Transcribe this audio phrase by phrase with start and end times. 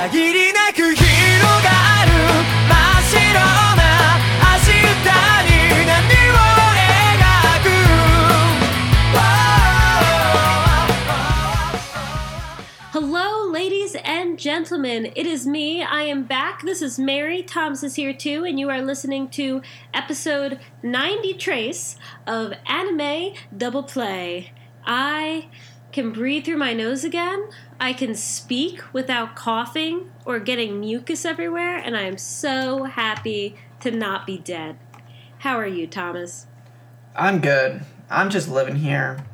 [0.00, 2.12] 限りなく広がる
[2.68, 3.18] 真っ白
[3.74, 4.14] な
[4.54, 5.10] 足歌
[5.42, 5.50] に
[5.86, 5.90] 波
[6.30, 6.38] を
[6.78, 7.66] 描く
[12.92, 15.06] Hello, ladies and gentlemen.
[15.16, 15.82] It is me.
[15.82, 16.62] I am back.
[16.62, 17.42] This is Mary.
[17.42, 19.62] Thomas is here too, and you are listening to
[19.92, 24.52] episode 90 Trace of Anime Double Play.
[24.86, 25.48] I
[25.90, 27.48] can breathe through my nose again.
[27.80, 33.90] I can speak without coughing or getting mucus everywhere, and I am so happy to
[33.90, 34.76] not be dead.
[35.38, 36.46] How are you, Thomas?
[37.14, 37.82] I'm good.
[38.10, 39.24] I'm just living here,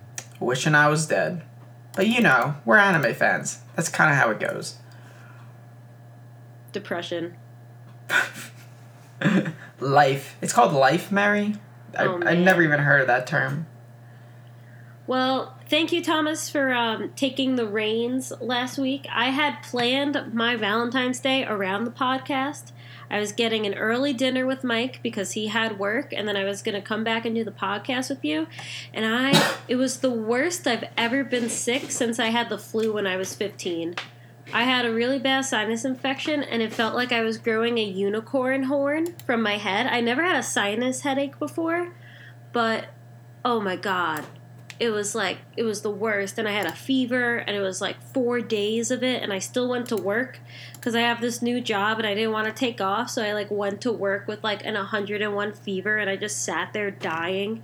[0.40, 1.42] wishing I was dead.
[1.94, 3.60] But you know, we're anime fans.
[3.76, 4.76] That's kind of how it goes.
[6.72, 7.36] Depression.
[9.80, 10.36] Life.
[10.42, 11.54] It's called life, Mary.
[11.96, 13.66] I, Oh, I've never even heard of that term.
[15.06, 19.06] Well, thank you, Thomas, for um, taking the reins last week.
[19.10, 22.72] I had planned my Valentine's Day around the podcast.
[23.10, 26.44] I was getting an early dinner with Mike because he had work, and then I
[26.44, 28.46] was going to come back and do the podcast with you.
[28.92, 32.92] And I, it was the worst I've ever been sick since I had the flu
[32.92, 33.94] when I was 15.
[34.52, 37.84] I had a really bad sinus infection, and it felt like I was growing a
[37.84, 39.86] unicorn horn from my head.
[39.86, 41.94] I never had a sinus headache before,
[42.52, 42.86] but
[43.44, 44.24] oh my god
[44.80, 47.80] it was like it was the worst and i had a fever and it was
[47.80, 50.40] like four days of it and i still went to work
[50.74, 53.32] because i have this new job and i didn't want to take off so i
[53.32, 57.62] like went to work with like an 101 fever and i just sat there dying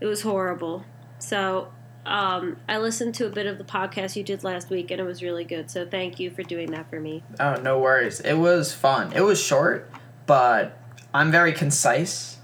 [0.00, 0.84] it was horrible
[1.18, 1.72] so
[2.06, 5.04] um, i listened to a bit of the podcast you did last week and it
[5.04, 8.20] was really good so thank you for doing that for me Oh, no worries.
[8.20, 9.12] It was fun.
[9.12, 9.90] It was short,
[10.26, 10.78] but
[11.12, 12.38] I'm very concise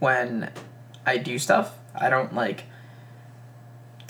[0.00, 0.50] when
[1.06, 1.78] I do stuff.
[1.94, 2.64] I don't like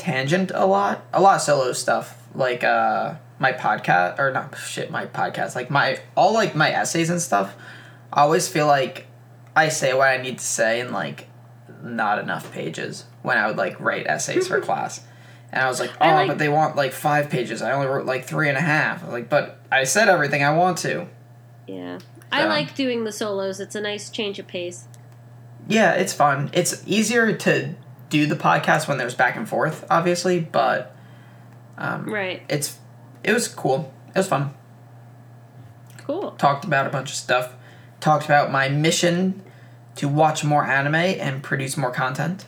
[0.09, 1.05] tangent a lot.
[1.13, 5.71] A lot of solo stuff, like uh my podcast or not shit, my podcast, like
[5.71, 7.55] my all like my essays and stuff.
[8.13, 9.07] I always feel like
[9.55, 11.29] I say what I need to say in like
[11.83, 15.05] not enough pages when I would like write essays for class.
[15.53, 17.63] And I was like, oh, like- but they want like five pages.
[17.63, 19.07] I only wrote like three and a half.
[19.09, 21.07] Like, but I said everything I want to.
[21.67, 21.99] yeah
[22.31, 24.85] i like doing the solos it's a nice change of pace
[25.67, 26.51] Yeah, it's fun.
[26.53, 27.75] It's easier to
[28.11, 30.95] do the podcast when there's back and forth, obviously, but
[31.77, 32.79] um, right it's
[33.23, 33.93] it was cool.
[34.09, 34.55] It was fun.
[35.99, 37.55] cool Talked about a bunch of stuff.
[38.01, 39.43] Talked about my mission
[39.97, 42.47] to watch more anime and produce more content.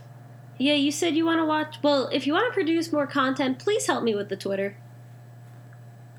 [0.58, 1.76] Yeah, you said you want to watch.
[1.82, 4.76] Well, if you want to produce more content, please help me with the Twitter.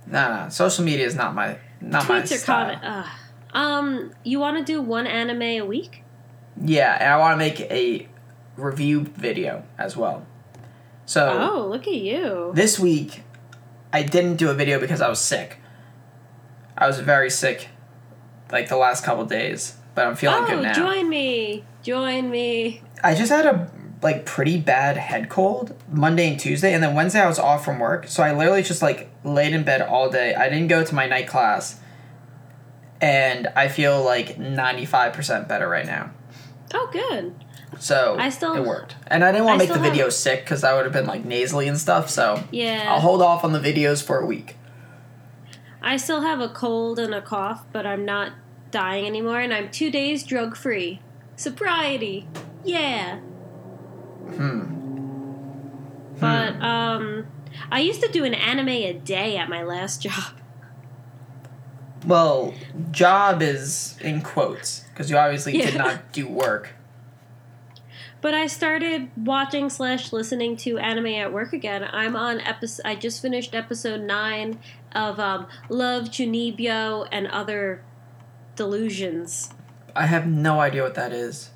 [0.07, 2.75] Nah, nah, social media is not my not my Tweets are style.
[2.75, 3.07] comment.
[3.53, 6.03] Um, you want to do one anime a week?
[6.61, 8.07] Yeah, and I want to make a
[8.57, 10.25] review video as well.
[11.05, 12.51] So Oh, look at you.
[12.53, 13.23] this week
[13.93, 15.57] I didn't do a video because I was sick.
[16.77, 17.69] I was very sick
[18.51, 20.73] like the last couple days, but I'm feeling good Oh, now.
[20.73, 21.63] join me.
[21.83, 22.81] Join me.
[23.03, 27.19] I just had a like pretty bad head cold Monday and Tuesday and then Wednesday
[27.21, 28.07] I was off from work.
[28.07, 30.33] So I literally just like laid in bed all day.
[30.35, 31.79] I didn't go to my night class.
[32.99, 36.11] And I feel like 95% better right now.
[36.73, 37.33] Oh, good.
[37.79, 38.95] So I still- it worked.
[39.07, 40.93] And I didn't want to make the still have- video sick cuz I would have
[40.93, 42.09] been like nasally and stuff.
[42.09, 42.85] So Yeah.
[42.87, 44.57] I'll hold off on the videos for a week.
[45.81, 48.33] I still have a cold and a cough, but I'm not
[48.69, 51.01] dying anymore, and I'm two days drug free.
[51.35, 52.27] Sobriety.
[52.63, 53.15] Yeah.
[54.35, 54.77] Hmm.
[56.19, 57.25] But um,
[57.71, 60.33] I used to do an anime a day at my last job.
[62.05, 62.53] Well,
[62.91, 65.65] job is in quotes because you obviously Yeah.
[65.71, 66.69] did not do work.
[68.21, 71.83] But I started watching slash listening to anime at work again.
[71.91, 72.85] I'm on episode.
[72.85, 74.59] I just finished episode nine
[74.93, 77.83] of um, Love Chunibyo and other
[78.55, 79.49] delusions.
[79.95, 81.49] I have no idea what that is.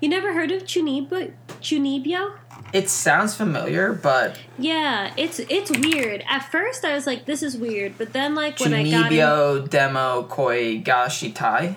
[0.00, 1.32] You never heard of Chunibyo?
[1.60, 2.34] Chunibyo?
[2.72, 6.22] It sounds familiar, but Yeah, it's it's weird.
[6.28, 9.66] At first, I was like, "This is weird," but then, like when I got in,
[9.66, 11.76] demo koi ga shitai.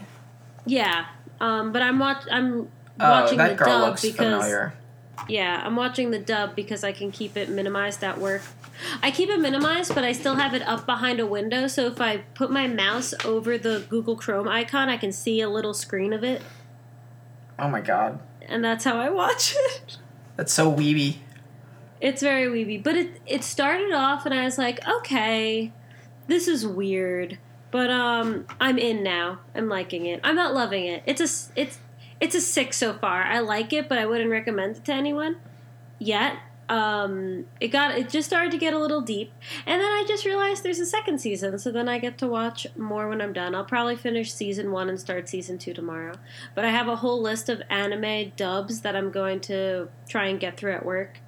[0.66, 1.06] yeah.
[1.42, 2.70] Um, but I'm watch I'm
[3.00, 4.74] Oh, watching that the girl dub looks because familiar.
[5.28, 8.42] Yeah, I'm watching the dub because I can keep it minimized at work.
[9.02, 12.00] I keep it minimized, but I still have it up behind a window, so if
[12.02, 16.14] I put my mouse over the Google Chrome icon, I can see a little screen
[16.14, 16.42] of it,
[17.58, 19.98] Oh my god, and that's how I watch it.
[20.36, 21.18] that's so weeby.
[22.02, 25.72] It's very weeby, but it it started off and I was like, "Okay,
[26.28, 27.40] this is weird."
[27.72, 29.40] But um I'm in now.
[29.56, 30.20] I'm liking it.
[30.24, 31.04] I'm not loving it.
[31.06, 31.80] It's a it's
[32.20, 33.24] it's a 6 so far.
[33.24, 35.38] I like it, but I wouldn't recommend it to anyone
[36.00, 36.38] yet.
[36.70, 39.32] um, it got it just started to get a little deep,
[39.66, 41.60] and then I just realized there's a second season.
[41.60, 43.54] So then I get to watch more when I'm done.
[43.54, 46.16] I'll probably finish season one and start season two tomorrow.
[46.56, 50.40] But I have a whole list of anime dubs that I'm going to try and
[50.40, 51.20] get through at work.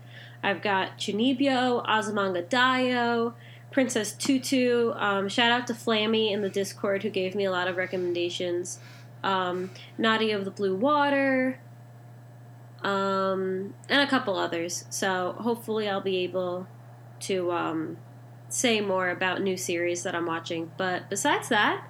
[0.41, 3.33] I've got Chunibyo, Azumanga Daioh,
[3.71, 4.91] Princess Tutu.
[4.95, 8.79] Um, shout out to Flammy in the Discord who gave me a lot of recommendations.
[9.23, 11.59] Um, Nadia of the Blue Water,
[12.83, 14.85] um, and a couple others.
[14.89, 16.67] So hopefully I'll be able
[17.21, 17.97] to um,
[18.49, 20.71] say more about new series that I'm watching.
[20.77, 21.83] But besides that,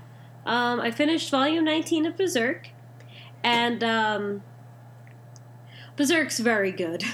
[0.45, 2.69] um, I finished Volume 19 of Berserk,
[3.43, 4.43] and um,
[5.95, 7.03] Berserk's very good.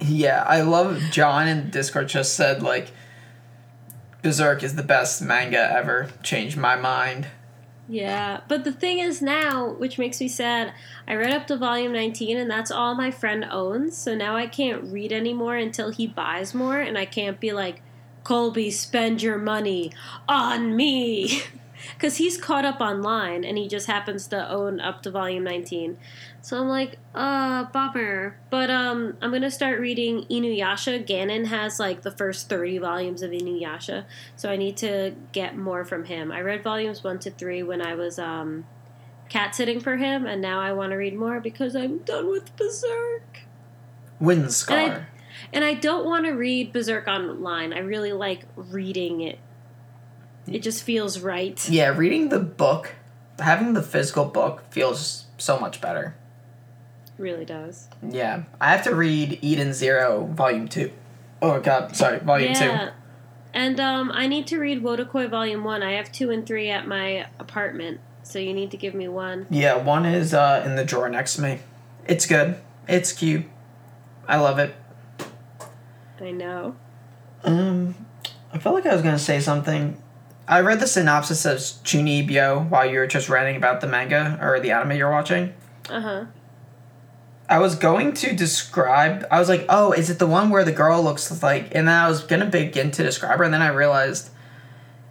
[0.00, 2.92] Yeah, I love John in Discord just said like
[4.22, 6.10] Berserk is the best manga ever.
[6.22, 7.26] Changed my mind.
[7.90, 10.74] Yeah, but the thing is now, which makes me sad,
[11.06, 14.46] I read up to volume 19 and that's all my friend owns, so now I
[14.46, 17.80] can't read anymore until he buys more and I can't be like,
[18.24, 19.90] Colby, spend your money
[20.28, 21.42] on me.
[21.94, 25.98] Because he's caught up online and he just happens to own up to volume 19.
[26.40, 28.38] So I'm like, uh, bummer.
[28.50, 31.06] But um, I'm going to start reading Inuyasha.
[31.06, 34.04] Ganon has like the first 30 volumes of Inuyasha.
[34.36, 36.32] So I need to get more from him.
[36.32, 38.64] I read volumes 1 to 3 when I was um,
[39.28, 42.54] cat sitting for him, and now I want to read more because I'm done with
[42.56, 43.40] Berserk.
[44.20, 44.70] Windscar.
[44.70, 45.06] And I,
[45.52, 47.72] and I don't want to read Berserk online.
[47.72, 49.38] I really like reading it.
[50.50, 51.68] It just feels right.
[51.68, 52.94] yeah, reading the book,
[53.38, 56.14] having the physical book feels so much better.
[57.18, 57.88] Really does.
[58.02, 60.92] Yeah, I have to read Eden Zero Volume Two.
[61.42, 62.92] Oh God, sorry, Volume yeah.
[63.54, 65.82] And um, I need to read Wotakoi Volume 1.
[65.82, 69.46] I have 2 and 3 at my apartment, so you need to give me one.
[69.50, 71.60] Yeah, one is uh, in the drawer next to me.
[72.06, 72.56] It's good.
[72.86, 73.46] It's cute.
[74.26, 74.74] I love it.
[76.20, 76.76] I know.
[77.42, 77.94] Um,
[78.52, 80.00] I felt like I was gonna say something.
[80.48, 84.58] I read the synopsis of Chunibyo while you were just ranting about the manga or
[84.60, 85.52] the anime you're watching.
[85.90, 86.24] Uh huh.
[87.50, 89.26] I was going to describe.
[89.30, 91.94] I was like, "Oh, is it the one where the girl looks like?" And then
[91.94, 94.30] I was gonna begin to describe her, and then I realized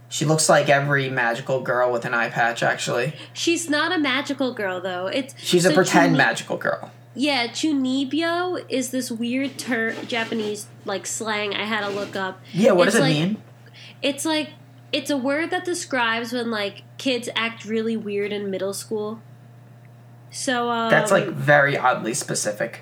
[0.10, 2.62] she looks like every magical girl with an eye patch.
[2.64, 5.08] Actually, She's not a magical girl, though.
[5.08, 6.92] It's she's a pretend Chuni- magical girl.
[7.16, 12.40] Yeah, Chunibyo is this weird ter- Japanese like slang I had to look up.
[12.54, 13.42] Yeah, what It's does it like- mean?
[14.04, 14.50] It's like
[14.92, 19.22] it's a word that describes when like kids act really weird in middle school.
[20.30, 22.82] So um, That's like very oddly specific.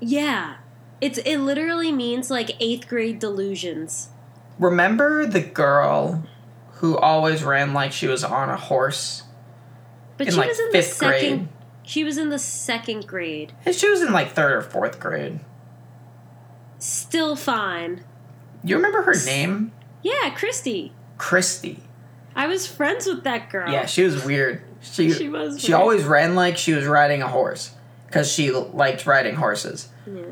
[0.00, 0.56] yeah,
[1.00, 4.08] it's it literally means like eighth grade delusions.
[4.58, 6.24] Remember the girl
[6.74, 9.22] who always ran like she was on a horse?
[10.16, 11.36] But In, she like, was in the fifth second.
[11.38, 11.48] grade.
[11.84, 13.52] She was in the second grade.
[13.66, 15.40] And she was in like third or fourth grade.
[16.78, 18.04] Still fine.
[18.64, 19.72] You remember her name?
[20.02, 20.92] Yeah, Christy.
[21.22, 21.78] Christy.
[22.34, 23.70] I was friends with that girl.
[23.70, 24.60] Yeah, she was weird.
[24.80, 25.80] She She was She weird.
[25.80, 27.74] always ran like she was riding a horse
[28.08, 29.88] because she liked riding horses.
[30.04, 30.22] Yeah.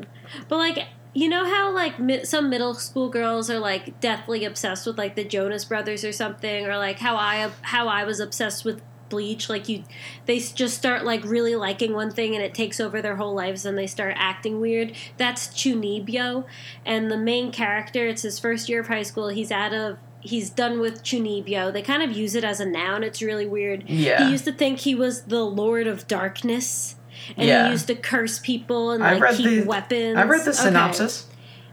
[0.49, 0.79] But like
[1.13, 5.15] you know how like mi- some middle school girls are like deathly obsessed with like
[5.15, 9.49] the Jonas Brothers or something, or like how I how I was obsessed with Bleach.
[9.49, 9.83] Like you,
[10.25, 13.65] they just start like really liking one thing and it takes over their whole lives
[13.65, 14.91] and they start acting weird.
[15.15, 16.43] That's Chunibyo,
[16.85, 18.07] and the main character.
[18.07, 19.29] It's his first year of high school.
[19.29, 19.97] He's out of.
[20.21, 21.73] He's done with Chunibyo.
[21.73, 23.03] They kind of use it as a noun.
[23.03, 23.89] It's really weird.
[23.89, 24.23] Yeah.
[24.25, 26.95] He used to think he was the Lord of Darkness.
[27.35, 27.65] And Yeah.
[27.65, 30.17] he used to curse people and like keep the- weapons.
[30.17, 30.59] I read the Okay.
[30.59, 31.27] synopsis.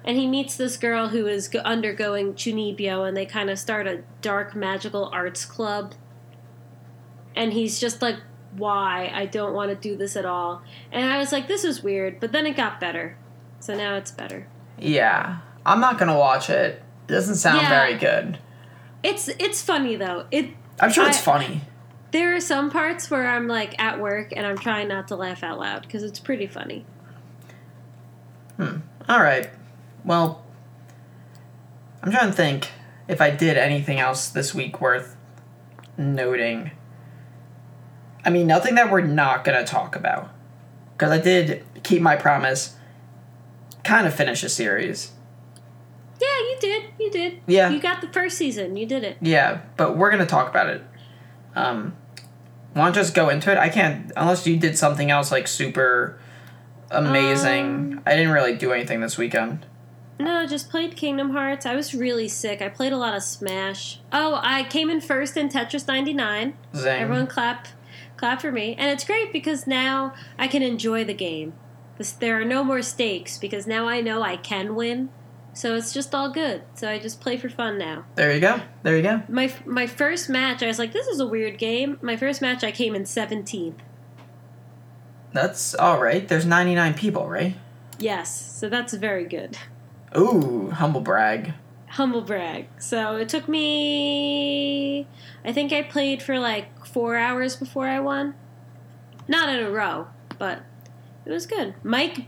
[0.05, 4.01] And he meets this girl who is undergoing Chunibyo, and they kind of start a
[4.23, 5.95] dark magical arts club.
[7.37, 8.17] And he's just like,
[8.57, 9.13] "Why?
[9.15, 12.21] I don't want to do this at all." And I was like, "This is weird,"
[12.21, 13.17] but then it got better.
[13.61, 14.47] So now it's better.
[14.79, 16.83] Yeah, I'm not gonna watch it.
[17.09, 17.69] It doesn't sound Yeah.
[17.69, 18.39] very good.
[19.03, 20.27] It's it's funny though.
[20.31, 20.51] It
[20.81, 21.63] I'm sure it's funny.
[22.11, 25.43] there are some parts where I'm like at work and I'm trying not to laugh
[25.43, 26.85] out loud because it's pretty funny.
[28.57, 28.79] Hmm.
[29.09, 29.49] All right.
[30.05, 30.45] Well,
[32.03, 32.71] I'm trying to think
[33.09, 35.17] if I did anything else this week worth
[35.97, 36.73] noting.
[38.25, 40.29] I mean, nothing that we're not gonna talk about,
[40.93, 42.75] because I did keep my promise.
[43.85, 45.13] Kind of finish a series.
[46.39, 46.83] Yeah, you did.
[46.99, 47.41] You did.
[47.47, 47.71] Yeah.
[47.71, 48.77] You got the first season.
[48.77, 49.17] You did it.
[49.21, 50.83] Yeah, but we're gonna talk about it.
[51.55, 51.97] Um,
[52.75, 53.59] want to just go into it?
[53.59, 56.19] I can't unless you did something else like super
[56.91, 57.95] amazing.
[57.95, 59.67] Um, I didn't really do anything this weekend.
[60.21, 61.65] No, just played Kingdom Hearts.
[61.65, 62.61] I was really sick.
[62.61, 64.01] I played a lot of Smash.
[64.13, 66.55] Oh, I came in first in Tetris 99.
[66.75, 66.87] Zing.
[66.89, 67.69] Everyone clap
[68.17, 68.75] clap for me.
[68.77, 71.53] And it's great because now I can enjoy the game.
[72.21, 75.11] There are no more stakes because now I know I can win.
[75.59, 76.63] So it's just all good.
[76.75, 78.05] So I just play for fun now.
[78.15, 78.61] There you go.
[78.85, 79.25] There you go.
[79.29, 81.99] My my first match, I was like, this is a weird game.
[82.01, 83.75] My first match, I came in 17th.
[85.33, 86.29] That's all right.
[86.29, 87.57] There's 99 people, right?
[87.99, 89.59] Yes, so that's very good.
[90.17, 91.55] Ooh, humble brag.
[91.89, 92.69] Humble brag.
[92.79, 95.09] So it took me.
[95.45, 98.35] I think I played for like four hours before I won.
[99.27, 100.07] Not in a row,
[100.39, 100.63] but
[101.27, 101.75] it was good.
[101.83, 102.27] Mike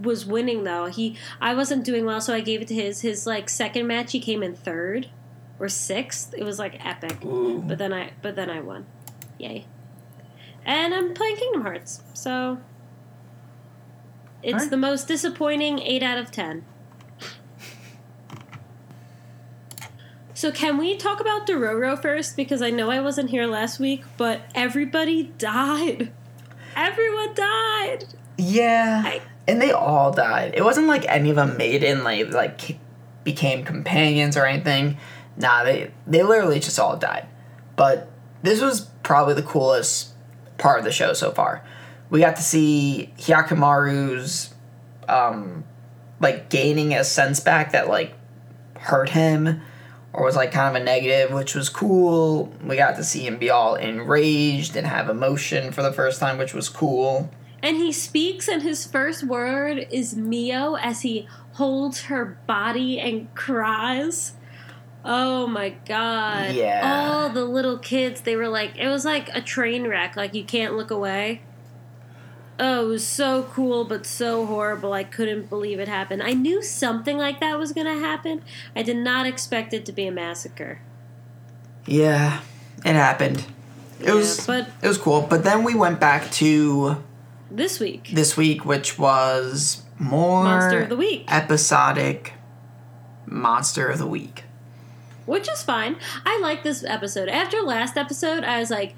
[0.00, 0.86] was winning though.
[0.86, 3.00] He I wasn't doing well, so I gave it to his.
[3.02, 5.08] His like second match, he came in third
[5.58, 6.34] or sixth.
[6.36, 7.24] It was like epic.
[7.24, 7.62] Ooh.
[7.66, 8.86] But then I but then I won.
[9.38, 9.66] Yay.
[10.64, 12.58] And I'm playing Kingdom Hearts, so
[14.42, 14.70] it's Alright.
[14.70, 16.64] the most disappointing 8 out of 10.
[20.34, 24.04] So can we talk about Dororo first because I know I wasn't here last week,
[24.16, 26.10] but everybody died.
[26.74, 28.06] Everyone died.
[28.38, 29.02] Yeah.
[29.04, 30.52] I- and they all died.
[30.54, 32.78] It wasn't like any of them made in like like
[33.24, 34.98] became companions or anything.
[35.36, 37.26] Nah, they they literally just all died.
[37.76, 38.10] But
[38.42, 40.10] this was probably the coolest
[40.58, 41.64] part of the show so far.
[42.10, 44.54] We got to see Hyakumaru's
[45.08, 45.64] um
[46.20, 48.14] like gaining a sense back that like
[48.76, 49.60] hurt him
[50.12, 52.52] or was like kind of a negative, which was cool.
[52.62, 56.38] We got to see him be all enraged and have emotion for the first time,
[56.38, 57.30] which was cool.
[57.62, 63.32] And he speaks, and his first word is Mio as he holds her body and
[63.34, 64.32] cries.
[65.04, 66.54] Oh my god.
[66.54, 66.80] Yeah.
[66.84, 70.44] All the little kids, they were like, it was like a train wreck, like you
[70.44, 71.42] can't look away.
[72.58, 74.92] Oh, it was so cool, but so horrible.
[74.92, 76.22] I couldn't believe it happened.
[76.22, 78.42] I knew something like that was going to happen.
[78.76, 80.80] I did not expect it to be a massacre.
[81.86, 82.40] Yeah,
[82.84, 83.44] it happened.
[83.98, 85.22] It Yeah, was but- it was cool.
[85.22, 87.02] But then we went back to
[87.54, 91.24] This week, this week, which was more Monster of the Week.
[91.30, 92.32] episodic
[93.26, 94.44] monster of the week.
[95.26, 95.96] which is fine.
[96.26, 97.28] I like this episode.
[97.28, 98.94] After last episode, I was like,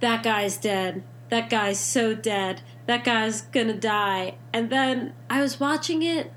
[0.00, 1.02] that guy's dead.
[1.30, 2.60] That guy's so dead.
[2.86, 4.36] That guy's gonna die.
[4.52, 6.32] And then I was watching it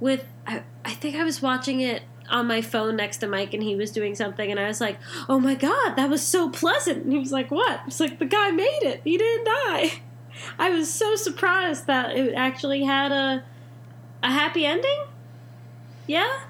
[0.00, 3.62] with, I, I think I was watching it on my phone next to Mike and
[3.62, 7.04] he was doing something and I was like, oh my god, that was so pleasant.
[7.04, 7.80] And he was like, what?
[7.86, 9.00] It's like, the guy made it.
[9.04, 9.92] He didn't die.
[10.58, 13.44] I was so surprised that it actually had a,
[14.22, 15.04] a happy ending.
[16.06, 16.40] Yeah?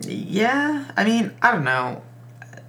[0.00, 2.02] Yeah, I mean, I don't know.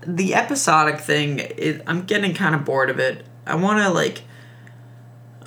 [0.06, 3.26] The episodic thing, it, I'm getting kind of bored of it.
[3.46, 4.24] I want to like,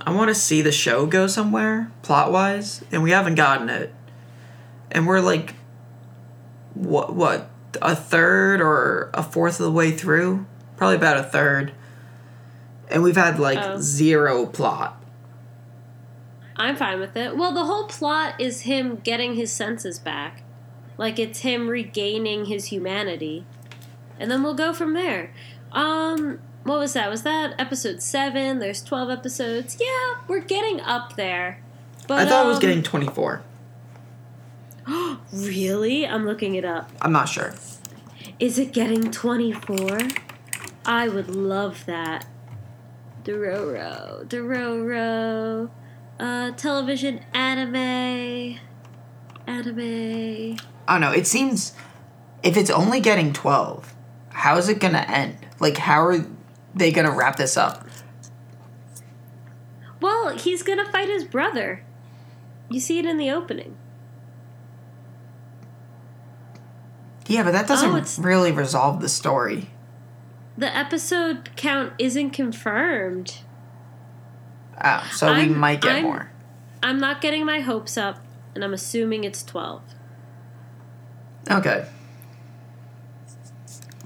[0.01, 3.93] I want to see the show go somewhere plot wise, and we haven't gotten it.
[4.91, 5.55] And we're like,
[6.75, 7.51] what what
[7.83, 11.73] a third or a fourth of the way through, probably about a third.
[12.91, 13.79] And we've had like Oh.
[13.81, 15.03] zero plot.
[16.57, 17.37] I'm fine with it.
[17.37, 20.43] Well, the whole plot is him getting his senses back.
[20.97, 23.45] Like it's him regaining his humanity.
[24.19, 25.33] And then we'll go from there.
[25.73, 27.09] Um what was that?
[27.11, 28.59] Was that episode 7?
[28.59, 29.77] There's 12 episodes.
[29.81, 31.61] Yeah, we're getting up there.
[32.09, 33.43] But I thought it was um, getting 24.
[35.33, 36.07] Really?
[36.07, 36.91] I'm looking it up.
[37.03, 37.55] I'm not sure.
[38.39, 39.99] Is it getting 24?
[40.85, 42.27] I would love that.
[43.27, 45.69] Dororo, Dororo,
[46.21, 48.61] uh, television anime,
[49.49, 50.57] anime.
[50.87, 51.11] I don't know.
[51.11, 51.73] It seems
[52.45, 53.93] if it's only getting 12,
[54.29, 55.39] how is it going to end?
[55.59, 56.25] Like, how are
[56.73, 57.85] they going to wrap this up?
[60.01, 61.83] Well, he's gonna fight his brother.
[62.69, 63.77] You see it in the opening.
[67.27, 69.71] Yeah, but that Oh, doesn't it's- really resolve the story.
[70.59, 73.39] The episode count isn't confirmed.
[74.83, 76.31] Oh, so we I'm- might get I'm- more.
[76.83, 78.19] I'm not getting my hopes up,
[78.55, 79.83] and I'm assuming it's 12.
[81.51, 81.87] Okay.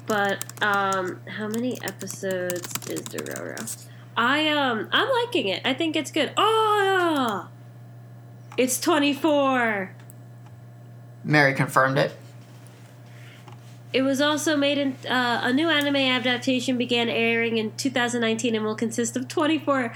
[0.06, 3.86] But um how many episodes is Dororo?
[4.16, 5.62] I um I'm liking it.
[5.64, 6.32] I think it's good.
[6.36, 7.48] Oh,
[8.56, 9.92] it's 24.
[11.22, 12.12] Mary confirmed it.
[13.92, 18.64] It was also made in uh, a new anime adaptation began airing in 2019 and
[18.64, 19.92] will consist of 24.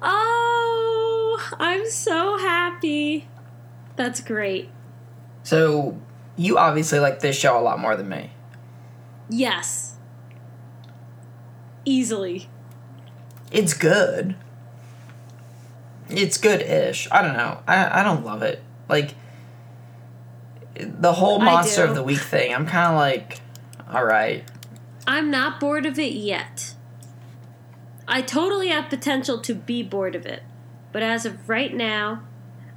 [0.00, 3.28] Oh, I'm so happy.
[3.96, 4.70] That's great.
[5.42, 6.00] So,
[6.36, 8.30] you obviously like this show a lot more than me.
[9.28, 9.98] Yes.
[11.84, 12.48] Easily.
[13.52, 14.36] It's good.
[16.08, 17.08] It's good ish.
[17.10, 17.60] I don't know.
[17.66, 18.62] I, I don't love it.
[18.88, 19.14] Like,
[20.76, 23.40] the whole Monster of the Week thing, I'm kind of like,
[23.92, 24.44] alright.
[25.06, 26.74] I'm not bored of it yet.
[28.06, 30.42] I totally have potential to be bored of it.
[30.92, 32.22] But as of right now,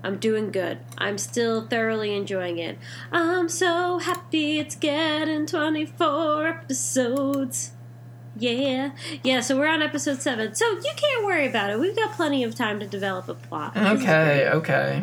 [0.04, 0.80] I'm doing good.
[0.98, 2.78] I'm still thoroughly enjoying it.
[3.12, 7.72] I'm so happy it's getting 24 episodes.
[8.38, 8.92] Yeah.
[9.24, 10.56] Yeah, so we're on episode 7.
[10.56, 11.80] So you can't worry about it.
[11.80, 13.76] We've got plenty of time to develop a plot.
[13.76, 15.02] Okay, okay.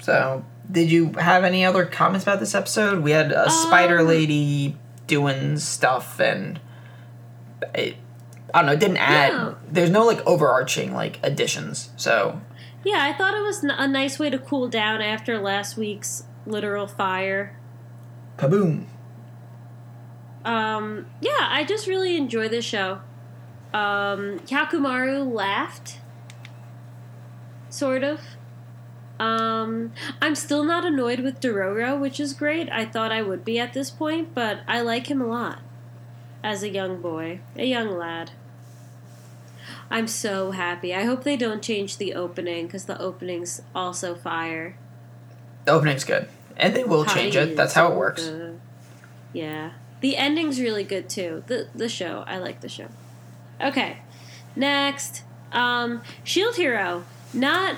[0.00, 3.02] So, did you have any other comments about this episode?
[3.02, 6.58] We had a spider Um, lady doing stuff, and
[7.74, 7.96] it,
[8.52, 8.72] I don't know.
[8.72, 9.32] It didn't add.
[9.32, 9.56] No.
[9.70, 11.90] There's no like overarching like additions.
[11.96, 12.40] So,
[12.84, 16.86] Yeah, I thought it was a nice way to cool down after last week's literal
[16.86, 17.56] fire.
[18.38, 18.86] kaboom!
[20.44, 23.00] Um, yeah, I just really enjoy this show.
[23.72, 25.98] Um, Hyakumaru laughed,
[27.70, 28.20] sort of.
[29.18, 32.68] Um, I'm still not annoyed with Dororo, which is great.
[32.70, 35.60] I thought I would be at this point, but I like him a lot
[36.42, 38.32] as a young boy, a young lad.
[39.90, 40.94] I'm so happy.
[40.94, 44.76] I hope they don't change the opening because the opening's also fire.
[45.64, 47.56] The opening's good, and they will change it.
[47.56, 48.26] That's how it works.
[48.26, 48.54] Uh,
[49.32, 49.72] yeah.
[50.00, 51.44] The ending's really good too.
[51.46, 52.24] The the show.
[52.26, 52.88] I like the show.
[53.60, 53.98] Okay.
[54.54, 55.22] Next.
[55.50, 57.04] Um Shield Hero.
[57.32, 57.76] Not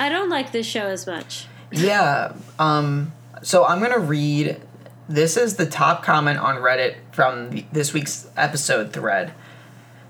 [0.00, 1.46] I don't like this show as much.
[1.70, 2.32] Yeah.
[2.58, 3.12] Um.
[3.42, 4.60] So I'm gonna read.
[5.08, 9.32] This is the top comment on Reddit from the, this week's episode thread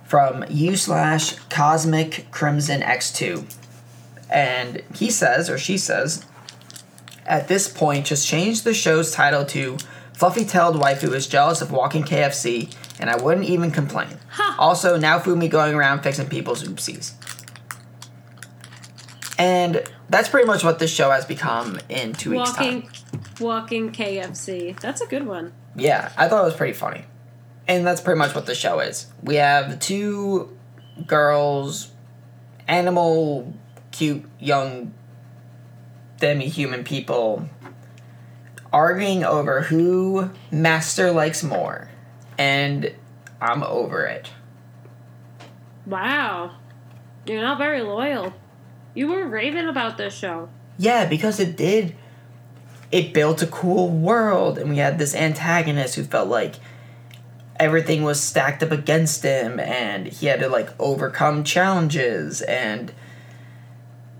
[0.04, 3.52] from u slash Cosmic Crimson X2,
[4.30, 6.25] and he says or she says,
[7.26, 9.76] at this point, just change the show's title to
[10.12, 14.18] "Fluffy-tailed waifu is jealous of walking KFC," and I wouldn't even complain.
[14.30, 14.54] Ha!
[14.56, 17.14] Also, Naofumi going around fixing people's oopsies.
[19.40, 22.92] And that's pretty much what this show has become in two weeks' Walking time.
[23.40, 24.78] walking KFC.
[24.78, 25.52] That's a good one.
[25.75, 27.04] Yeah, I thought it was pretty funny.
[27.66, 29.06] And that's pretty much what the show is.
[29.23, 30.56] We have two
[31.06, 31.90] girls,
[32.68, 33.54] animal,
[33.92, 34.92] cute, young,
[36.18, 37.49] demi human people
[38.73, 41.88] arguing over who Master likes more.
[42.37, 42.94] And
[43.40, 44.30] I'm over it.
[45.87, 46.56] Wow.
[47.26, 48.34] You're not very loyal.
[48.94, 50.48] You were raving about this show.
[50.78, 51.94] Yeah, because it did.
[52.90, 56.56] It built a cool world, and we had this antagonist who felt like
[57.58, 62.42] everything was stacked up against him, and he had to like overcome challenges.
[62.42, 62.92] And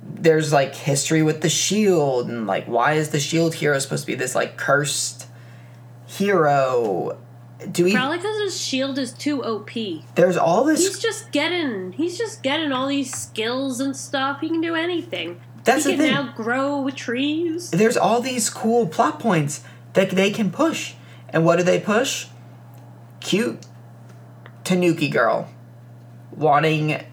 [0.03, 4.07] there's like history with the shield, and like why is the shield hero supposed to
[4.07, 5.27] be this like cursed
[6.07, 7.19] hero?
[7.71, 7.93] Do we?
[7.93, 9.71] Probably because his shield is too OP.
[10.15, 10.81] There's all this.
[10.81, 14.41] He's just getting he's just getting all these skills and stuff.
[14.41, 15.41] He can do anything.
[15.65, 16.27] That's he the can thing.
[16.27, 17.71] now grow trees.
[17.71, 20.95] there's all these cool plot points that they can push.
[21.29, 22.29] And what do they push?
[23.21, 23.67] Cute
[24.65, 25.49] Tanuki girl
[26.35, 27.05] wanting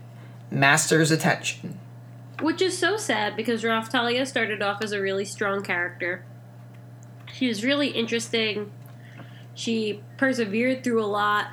[0.50, 1.78] Master's attention.
[2.42, 6.24] Which is so sad because Raphtalia started off as a really strong character.
[7.34, 8.72] She was really interesting.
[9.58, 11.48] She persevered through a lot.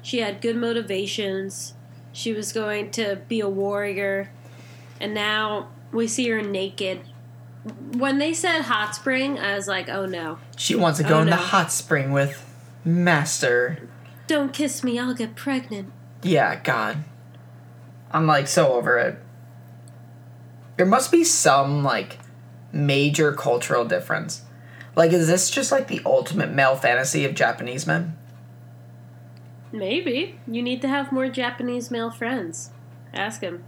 [0.00, 1.74] She had good motivations.
[2.12, 4.30] She was going to be a warrior.
[5.00, 7.00] And now we see her naked.
[7.96, 10.38] When they said hot spring, I was like, oh no.
[10.56, 12.48] She wants to go Oh, in the hot spring with
[12.84, 13.88] Master.
[14.28, 15.92] Don't kiss me, I'll get pregnant.
[16.22, 17.02] Yeah, God.
[18.12, 19.18] I'm like so over it.
[20.76, 22.20] There must be some like
[22.70, 24.42] major cultural difference.
[24.98, 28.18] Like, is this just like the ultimate male fantasy of Japanese men?
[29.70, 30.40] Maybe.
[30.48, 32.70] You need to have more Japanese male friends.
[33.14, 33.62] Ask him.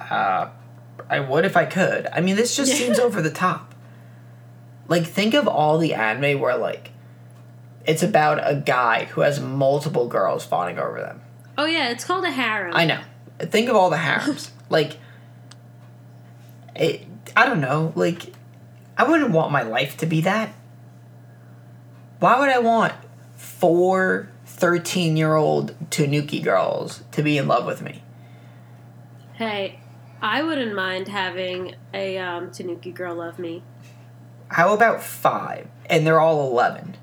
[0.00, 0.48] Uh,
[1.08, 2.08] I would if I could.
[2.12, 3.72] I mean, this just seems over the top.
[4.88, 6.90] Like, think of all the anime where, like,
[7.86, 11.20] it's about a guy who has multiple girls fawning over them.
[11.56, 12.74] Oh yeah, it's called a harem.
[12.74, 13.00] I know.
[13.38, 14.50] Think of all the harems.
[14.68, 14.98] like,
[16.74, 17.92] it, I don't know.
[17.94, 18.34] Like,
[19.02, 20.54] I wouldn't want my life to be that.
[22.20, 22.92] Why would I want
[23.34, 28.04] four 13 year old Tanuki girls to be in love with me?
[29.32, 29.80] Hey,
[30.20, 33.64] I wouldn't mind having a um, Tanuki girl love me.
[34.46, 35.66] How about five?
[35.86, 36.96] And they're all 11.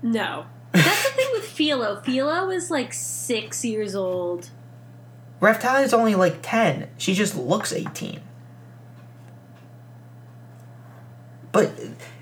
[0.00, 0.46] No.
[0.72, 2.00] That's the thing with Filo.
[2.00, 4.48] Filo is like six years old.
[5.38, 6.88] Reptile is only like 10.
[6.96, 8.22] She just looks 18.
[11.56, 11.74] But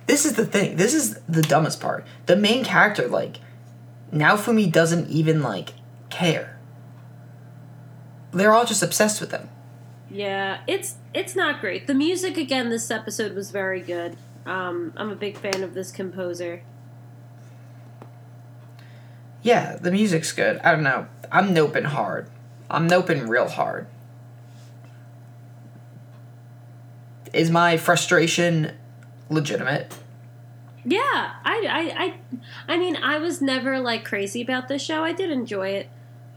[0.06, 0.76] this is the thing.
[0.76, 2.06] This is the dumbest part.
[2.26, 3.38] The main character, like,
[4.12, 5.70] Naofumi doesn't even, like,
[6.08, 6.56] care.
[8.30, 9.48] They're all just obsessed with him.
[10.08, 11.88] Yeah, it's it's not great.
[11.88, 14.16] The music again this episode was very good.
[14.46, 16.62] Um, I'm a big fan of this composer.
[19.42, 20.58] Yeah, the music's good.
[20.58, 21.08] I don't know.
[21.32, 22.28] I'm noping hard.
[22.70, 23.88] I'm noping real hard.
[27.34, 28.70] is my frustration
[29.28, 29.94] legitimate?
[30.84, 32.14] Yeah, I, I, I,
[32.74, 35.02] I mean, I was never like crazy about this show.
[35.02, 35.88] I did enjoy it.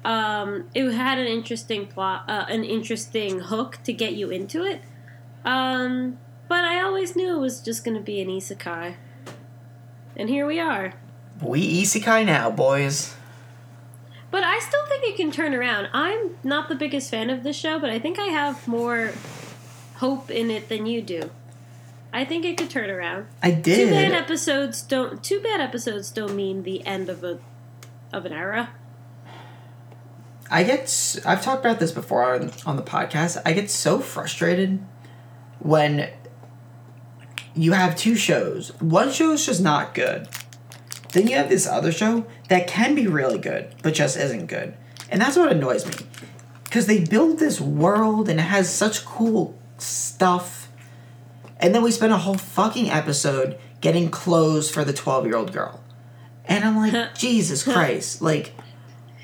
[0.05, 4.81] Um, it had an interesting plot, uh, an interesting hook to get you into it.
[5.43, 8.95] Um, but I always knew it was just going to be an isekai,
[10.15, 10.93] and here we are.
[11.41, 13.15] We isekai now, boys.
[14.31, 15.89] But I still think it can turn around.
[15.93, 19.13] I'm not the biggest fan of this show, but I think I have more
[19.95, 21.31] hope in it than you do.
[22.17, 23.27] I think it could turn around.
[23.43, 23.91] I Two did.
[23.91, 25.23] bad episodes don't.
[25.23, 27.37] Two bad episodes don't mean the end of a
[28.11, 28.71] of an era.
[30.49, 31.19] I get.
[31.23, 33.39] I've talked about this before on, on the podcast.
[33.45, 34.83] I get so frustrated
[35.59, 36.09] when
[37.53, 38.69] you have two shows.
[38.81, 40.27] One show is just not good.
[41.13, 44.75] Then you have this other show that can be really good, but just isn't good.
[45.11, 46.07] And that's what annoys me.
[46.63, 50.56] Because they build this world and it has such cool stuff.
[51.59, 55.53] And then we spend a whole fucking episode getting clothes for the 12 year old
[55.53, 55.83] girl.
[56.45, 58.21] And I'm like, Jesus Christ.
[58.21, 58.53] Like,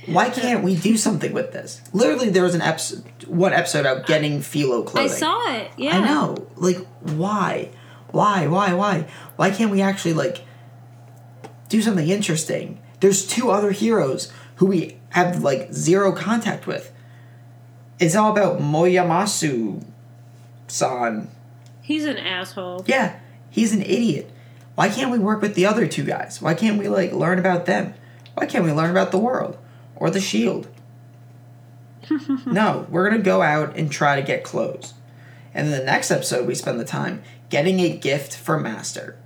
[0.06, 1.82] why can't we do something with this?
[1.94, 5.14] Literally, there was an episode, one episode about getting Filo clothes.
[5.14, 5.72] I saw it.
[5.78, 5.98] Yeah.
[5.98, 6.48] I know.
[6.56, 7.70] Like, why?
[8.12, 8.48] Why?
[8.48, 8.74] Why?
[8.74, 9.08] Why?
[9.38, 10.42] Why can't we actually like
[11.70, 12.82] do something interesting?
[13.00, 16.92] There's two other heroes who we have like zero contact with.
[18.00, 19.86] It's all about Motoyasu
[20.68, 21.30] san.
[21.84, 22.86] He's an asshole.
[22.88, 23.20] Yeah,
[23.50, 24.32] he's an idiot.
[24.76, 26.42] Why can't we work with the other two guys?
[26.42, 27.94] Why can't we like learn about them?
[28.34, 29.58] Why can't we learn about the world
[29.96, 30.68] or the shield?
[32.46, 34.94] no, we're gonna go out and try to get clothes.
[35.54, 39.18] And in the next episode, we spend the time getting a gift for Master.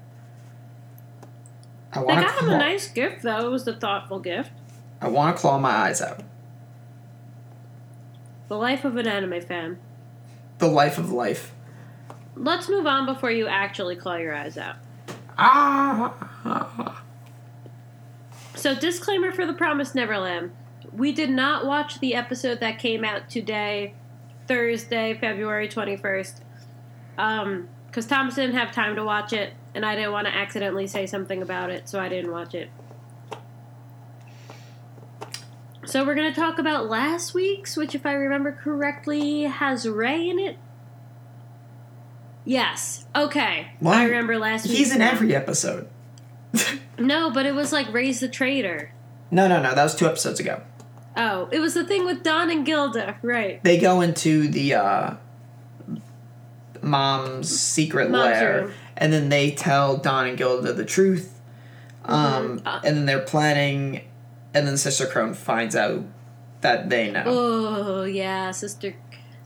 [1.93, 3.45] I want to got him a nice gift though.
[3.45, 4.51] It was a thoughtful gift.
[4.99, 6.21] I want to claw my eyes out.
[8.47, 9.77] The life of an anime fan.
[10.57, 11.53] The life of life.
[12.39, 14.75] Let's move on before you actually claw your eyes out.
[15.37, 17.03] Ah.
[18.55, 20.51] So, disclaimer for The Promised Neverland.
[20.91, 23.93] We did not watch the episode that came out today,
[24.47, 26.41] Thursday, February 21st.
[27.17, 30.87] Um, because Thomas didn't have time to watch it, and I didn't want to accidentally
[30.87, 32.69] say something about it, so I didn't watch it.
[35.85, 40.29] So, we're going to talk about last week's, which, if I remember correctly, has Ray
[40.29, 40.57] in it.
[42.47, 43.05] Yes.
[43.13, 43.67] Okay.
[43.81, 44.77] Well, I remember last week.
[44.77, 45.87] He's in every episode.
[46.99, 48.91] No, but it was like Raise the Traitor.
[49.29, 49.75] No, no, no.
[49.75, 50.61] That was two episodes ago.
[51.15, 53.63] Oh, it was the thing with Don and Gilda, right?
[53.63, 55.13] they go into the uh,
[56.81, 58.73] mom's secret Mom's lair, room.
[58.95, 61.39] and then they tell Don and Gilda the truth.
[62.05, 62.79] Um, Uh.
[62.83, 64.01] and then they're planning,
[64.53, 66.03] and then Sister Krone finds out
[66.61, 67.23] that they know.
[67.25, 68.95] Oh yeah, sister,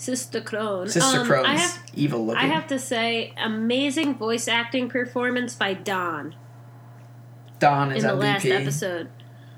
[0.01, 0.89] sister Krone.
[0.89, 2.41] Sister Um, Krone's I have, evil looking.
[2.41, 6.35] I have to say, amazing voice acting performance by Don
[7.59, 8.19] Don is in the MVP.
[8.33, 9.09] last episode.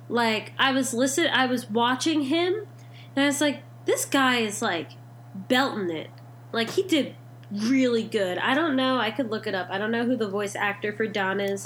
[0.09, 2.67] Like I was listen, I was watching him,
[3.15, 4.91] and I was like, this guy is like
[5.35, 6.09] belting it.
[6.51, 7.15] Like he did
[7.49, 8.37] really good.
[8.37, 8.97] I don't know.
[8.97, 9.67] I could look it up.
[9.69, 11.65] I don't know who the voice actor for Don is,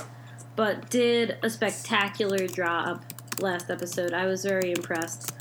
[0.56, 3.04] but did a spectacular job
[3.40, 4.14] last episode.
[4.14, 5.34] I was very impressed.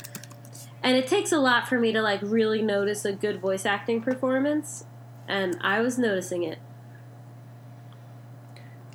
[0.83, 4.01] And it takes a lot for me to like really notice a good voice acting
[4.01, 4.85] performance,
[5.27, 6.59] and I was noticing it.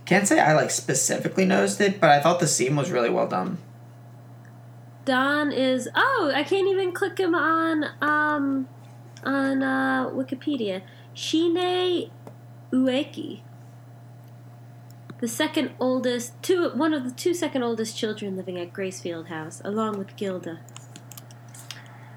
[0.04, 3.26] Can't say I like specifically noticed it, but I thought the scene was really well
[3.26, 3.58] done.
[5.04, 8.68] Don is oh, I can't even click him on um
[9.24, 10.82] on uh, Wikipedia.
[11.14, 12.10] Shinei
[12.72, 13.40] Ueki.
[15.20, 19.60] The second oldest two one of the two second oldest children living at Gracefield House,
[19.64, 20.60] along with Gilda.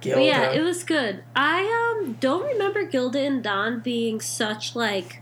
[0.02, 0.20] Gilda.
[0.20, 1.24] But yeah, it was good.
[1.36, 5.22] I um don't remember Gilda and Don being such like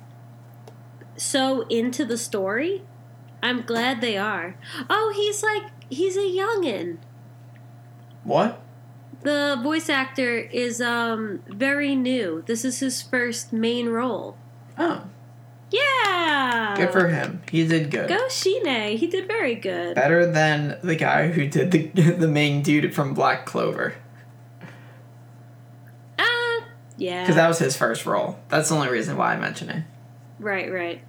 [1.18, 2.82] so into the story.
[3.42, 4.56] I'm glad they are.
[4.90, 6.98] Oh, he's like he's a youngin.
[8.24, 8.60] what?
[9.22, 12.44] The voice actor is um very new.
[12.46, 14.38] This is his first main role.
[14.78, 15.04] Oh,
[15.72, 16.74] Yeah.
[16.76, 17.42] good for him.
[17.52, 18.10] He did good.
[18.10, 18.98] Go Shine.
[18.98, 19.96] He did very good.
[19.96, 23.96] Better than the guy who did the the main dude from Black Clover,
[26.98, 27.22] yeah.
[27.22, 28.40] because that was his first role.
[28.50, 29.84] That's the only reason why I mention it.
[30.40, 31.02] Right, right.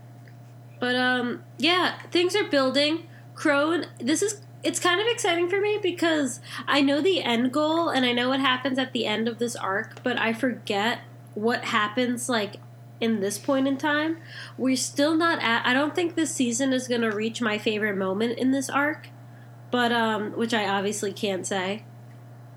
[0.81, 3.07] But um yeah, things are building.
[3.35, 7.91] Krone, this is it's kind of exciting for me because I know the end goal
[7.91, 11.01] and I know what happens at the end of this arc, but I forget
[11.35, 12.57] what happens like
[13.01, 14.19] in this point in time.
[14.57, 17.97] We're still not at I don't think this season is going to reach my favorite
[17.97, 19.09] moment in this arc,
[19.71, 21.85] but um which I obviously can't say.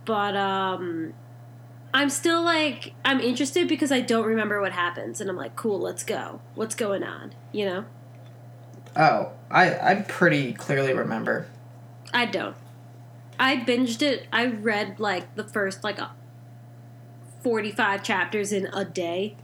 [0.05, 1.13] But um
[1.97, 5.79] I'm still like I'm interested because I don't remember what happens, and I'm like, cool,
[5.79, 6.41] let's go.
[6.53, 7.33] What's going on?
[7.51, 7.85] You know,
[8.95, 11.47] Oh, I I pretty clearly remember.
[12.13, 12.55] I don't.
[13.39, 14.27] I binged it.
[14.31, 16.09] I read like the first like uh,
[17.41, 19.35] 45 chapters in a day,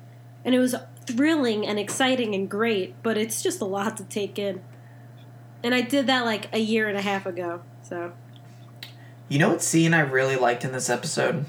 [0.45, 0.75] and it was
[1.07, 2.93] thrilling and exciting and great.
[3.01, 4.61] But it's just a lot to take in,
[5.63, 7.63] and I did that like a year and a half ago.
[7.81, 8.13] So
[9.27, 11.45] You know what scene I really liked in this episode?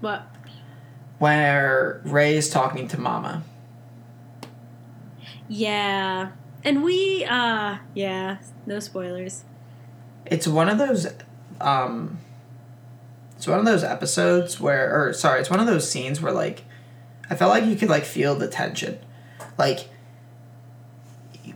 [0.00, 0.26] What?
[1.18, 3.42] Where Ray is talking to Mama.
[5.48, 6.32] Yeah,
[6.64, 9.44] and we uh yeah, no spoilers.
[10.26, 11.06] It's one of those
[11.60, 12.18] um
[13.36, 16.64] it's one of those episodes where or sorry, it's one of those scenes where like
[17.30, 18.98] I felt like you could like feel the tension.
[19.58, 19.88] Like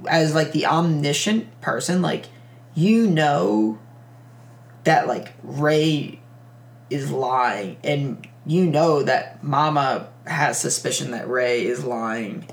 [0.09, 2.27] as like the omniscient person, like
[2.75, 3.79] you know
[4.85, 6.21] that like Ray
[6.91, 12.47] is lying and you know that Mama has suspicion that Ray is lying.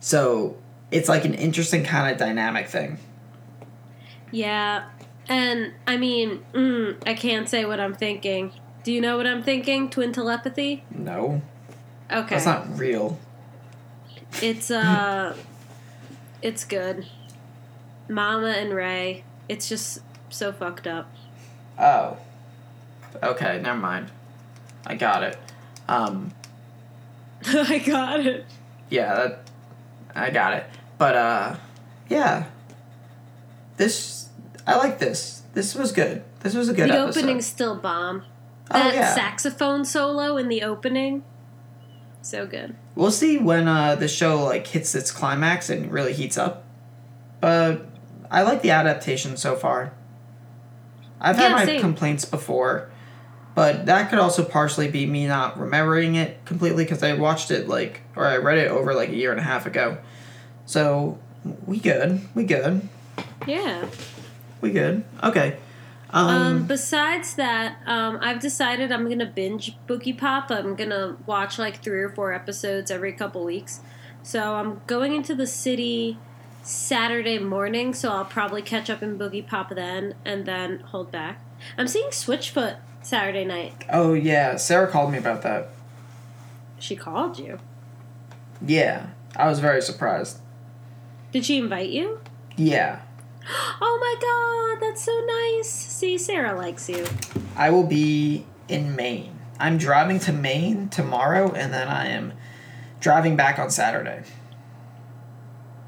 [0.00, 0.56] So
[0.90, 2.98] it's like an interesting kind of dynamic thing.
[4.30, 4.84] Yeah,
[5.28, 8.52] and I mean, mm, I can't say what I'm thinking.
[8.84, 9.90] Do you know what I'm thinking?
[9.90, 10.84] Twin telepathy.
[10.90, 11.42] No.
[12.10, 13.18] Okay, That's not real.
[14.42, 15.36] it's uh,
[16.42, 17.06] it's good.
[18.08, 19.24] Mama and Ray.
[19.48, 21.10] It's just so fucked up.
[21.78, 22.16] Oh.
[23.22, 24.10] Okay, never mind.
[24.86, 25.38] I got it.
[25.88, 26.32] Um
[27.46, 28.44] I got it.
[28.90, 29.44] yeah, that
[30.14, 30.66] I got it.
[30.98, 31.56] But uh
[32.08, 32.44] yeah.
[33.76, 34.28] This
[34.66, 35.42] I like this.
[35.54, 36.22] This was good.
[36.40, 37.20] This was a good the episode.
[37.20, 38.24] opening's still bomb.
[38.70, 39.14] Oh, That yeah.
[39.14, 41.24] saxophone solo in the opening,
[42.22, 42.74] so good.
[42.94, 46.64] We'll see when uh the show like hits its climax and really heats up.
[47.40, 47.86] But
[48.30, 49.92] I like the adaptation so far.
[51.20, 51.80] I've had Yeah, my same.
[51.80, 52.90] complaints before,
[53.54, 57.68] but that could also partially be me not remembering it completely because I watched it
[57.68, 59.98] like or I read it over like a year and a half ago.
[60.66, 61.18] So
[61.66, 62.20] we good.
[62.34, 62.88] We good.
[63.46, 63.86] Yeah.
[64.60, 65.04] We good.
[65.22, 65.56] Okay.
[66.10, 70.50] Um, Um, besides that, um, I've decided I'm gonna binge Boogiepop.
[70.50, 73.80] I'm gonna watch like three or four episodes every couple weeks.
[74.22, 76.18] So I'm going into the city
[76.62, 81.42] Saturday morning, so I'll probably catch up in Boogiepop then, and then hold back.
[81.76, 83.84] I'm seeing Switchfoot Saturday night.
[83.90, 85.68] oh yeah, Sarah called me about that.
[86.78, 87.58] She called you.
[88.64, 90.38] Yeah, I was very surprised.
[91.32, 92.20] Did she invite you?
[92.56, 93.00] Yeah,
[93.80, 95.68] Oh my god, that's so nice.
[95.70, 97.06] See, Sarah likes you.
[97.56, 99.38] I will be in Maine.
[99.58, 102.32] I'm driving to Maine tomorrow, and then I am
[103.00, 104.22] driving back on Saturday.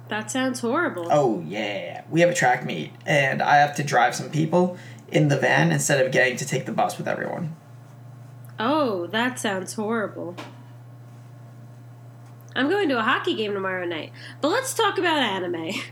[0.09, 1.09] That sounds horrible.
[1.11, 4.77] Oh yeah, we have a track meet, and I have to drive some people
[5.11, 7.55] in the van instead of getting to take the bus with everyone.
[8.59, 10.37] Oh, that sounds horrible.
[12.57, 14.13] I'm going to a hockey game tomorrow night.
[14.41, 15.71] But let's talk about anime.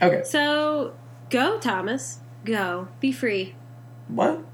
[0.00, 0.94] Okay, So,
[1.28, 2.20] go, Thomas.
[2.44, 2.86] Go.
[3.00, 3.56] Be free.
[4.06, 4.44] what?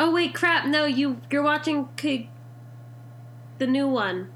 [0.00, 0.66] Oh wait, crap.
[0.66, 2.28] No, you you're watching K-
[3.58, 4.32] the new one.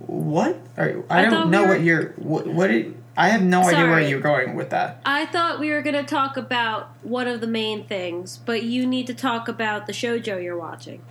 [0.00, 0.58] What?
[0.76, 2.08] Are, I, I don't we know were- what you're.
[2.16, 2.46] What?
[2.48, 5.00] what did, I have no idea where you're going with that.
[5.06, 8.86] I thought we were going to talk about one of the main things, but you
[8.86, 11.02] need to talk about the shojo you're watching.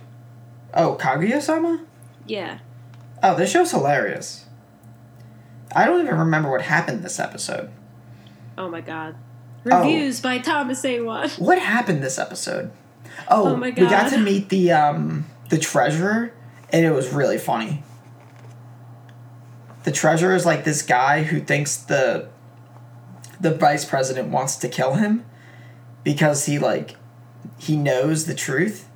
[0.72, 1.84] Oh, Kaguya-sama.
[2.26, 2.58] Yeah.
[3.22, 4.46] Oh, this show's hilarious.
[5.74, 7.70] I don't even remember what happened this episode.
[8.56, 9.16] Oh my god.
[9.70, 9.80] Oh.
[9.82, 11.00] Reviews by Thomas A.
[11.00, 11.32] Watt.
[11.38, 12.70] What happened this episode?
[13.28, 16.32] Oh, Oh my we got to meet the um the treasurer,
[16.70, 17.82] and it was really funny.
[19.86, 22.28] The treasurer is like this guy who thinks the
[23.40, 25.24] the vice president wants to kill him
[26.02, 26.96] because he like
[27.56, 28.88] he knows the truth,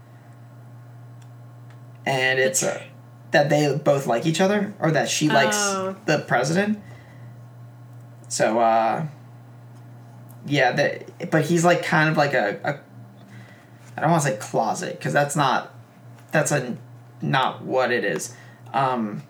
[2.04, 2.82] and it's uh,
[3.30, 5.94] that they both like each other or that she likes Oh.
[6.06, 6.80] the president.
[8.28, 9.06] So uh
[10.44, 12.80] yeah, that but he's like kind of like a, a
[13.96, 15.72] I don't want to say closet because that's not
[16.32, 16.76] that's a
[17.22, 18.34] not what it is.
[18.72, 19.22] Um,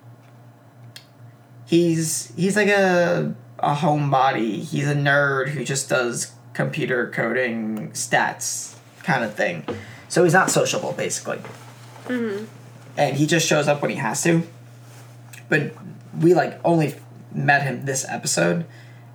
[1.71, 4.63] he's he's like a a homebody.
[4.65, 9.65] He's a nerd who just does computer coding stats kind of thing.
[10.09, 11.39] So he's not sociable basically.
[12.09, 12.45] hmm
[12.97, 14.43] And he just shows up when he has to.
[15.49, 15.73] But
[16.19, 16.97] we like only
[17.33, 18.67] met him this episode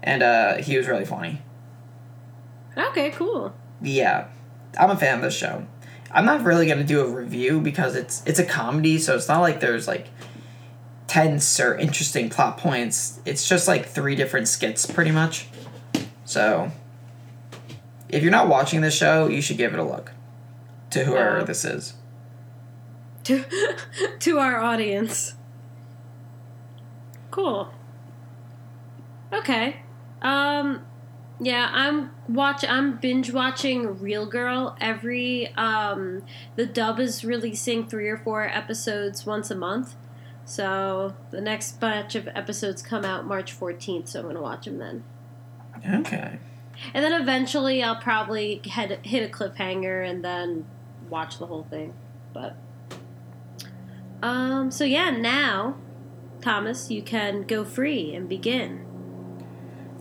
[0.02, 1.42] and uh he was really funny.
[2.78, 3.54] Okay, cool.
[3.82, 4.28] Yeah,
[4.80, 5.66] I'm a fan of this show.
[6.12, 9.42] I'm not really gonna do a review because it's it's a comedy, so it's not
[9.42, 10.08] like there's like
[11.08, 13.20] tense or interesting plot points.
[13.26, 15.48] It's just like three different skits, pretty much.
[16.26, 16.72] So,
[18.10, 20.12] if you're not watching this show, you should give it a look.
[20.92, 21.94] To whoever this is.
[23.26, 23.44] to
[24.20, 25.36] to our audience.
[27.32, 27.70] Cool.
[29.34, 29.78] Okay.
[30.22, 30.86] Um
[31.42, 36.24] yeah, I'm watch I'm binge watching Real Girl every um
[36.56, 39.96] the dub is releasing 3 or 4 episodes once a month.
[40.46, 44.66] So, the next batch of episodes come out March 14th, so I'm going to watch
[44.66, 45.04] them then.
[45.92, 46.40] Okay.
[46.94, 50.66] And then eventually I'll probably head, hit a cliffhanger and then
[51.10, 51.94] watch the whole thing.
[52.34, 52.58] But
[54.22, 55.78] um so yeah, now
[56.42, 58.86] Thomas, you can go free and begin.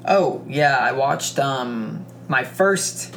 [0.05, 3.17] Oh yeah, I watched um my first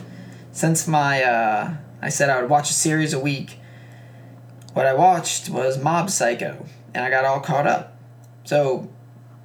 [0.51, 3.59] since my uh I said I would watch a series a week.
[4.77, 6.63] What I watched was Mob Psycho,
[6.93, 7.97] and I got all caught up.
[8.43, 8.87] So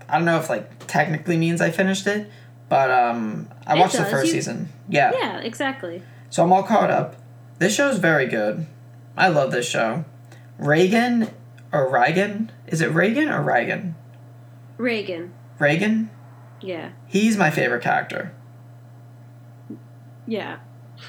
[0.06, 2.30] I don't know if like technically means I finished it,
[2.68, 4.68] but um I It watched the first You- season.
[4.90, 5.10] Yeah.
[5.18, 6.02] Yeah, exactly.
[6.28, 7.16] So I'm all caught up.
[7.58, 8.66] This show's very good.
[9.16, 10.04] I love this show.
[10.58, 11.30] Reagan
[11.72, 12.52] or Reagan?
[12.66, 13.94] Is it Reagan or Reagan?
[14.76, 15.32] Reagan.
[15.58, 16.10] Reagan?
[16.60, 16.90] Yeah.
[17.06, 18.34] He's my favorite character.
[20.26, 20.58] Yeah.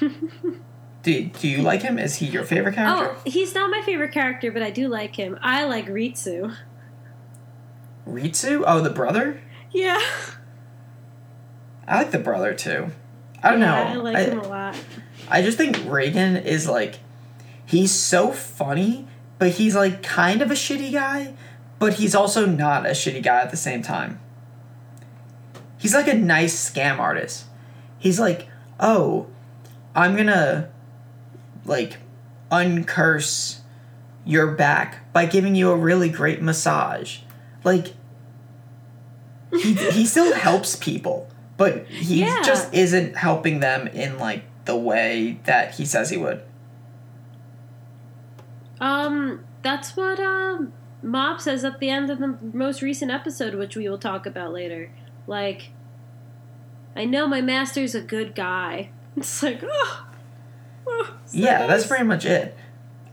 [1.04, 1.98] Do, do you like him?
[1.98, 3.16] Is he your favorite oh, character?
[3.18, 5.38] Oh, he's not my favorite character, but I do like him.
[5.42, 6.56] I like Ritsu.
[8.08, 8.64] Ritsu?
[8.66, 9.40] Oh, the brother?
[9.70, 10.00] Yeah.
[11.86, 12.90] I like the brother too.
[13.42, 14.00] I don't yeah, know.
[14.00, 14.76] I like him a lot.
[15.28, 17.00] I just think Reigen is like
[17.66, 19.06] he's so funny,
[19.38, 21.34] but he's like kind of a shitty guy,
[21.78, 24.18] but he's also not a shitty guy at the same time.
[25.76, 27.44] He's like a nice scam artist.
[27.98, 28.48] He's like,
[28.80, 29.26] "Oh,
[29.94, 30.70] I'm to
[31.64, 31.98] like
[32.50, 33.60] uncurse
[34.24, 37.18] your back by giving you a really great massage."
[37.64, 37.94] Like
[39.52, 42.42] he he still helps people, but he Yeah.
[42.44, 46.42] just isn't helping them in like the way that he says he would.
[48.80, 50.72] Um, that's what um
[51.02, 54.52] Mob says at the end of the most recent episode, which we will talk about
[54.52, 54.90] later.
[55.26, 55.70] Like,
[56.96, 58.90] I know my master's a good guy.
[59.16, 60.06] It's like, oh,
[60.86, 62.56] oh, so yeah, that's pretty much it.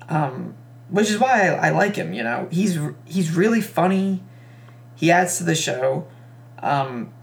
[0.09, 0.55] Um,
[0.89, 2.13] which is why I, I like him.
[2.13, 4.23] You know, he's he's really funny.
[4.95, 6.07] He adds to the show.
[6.59, 7.13] Um,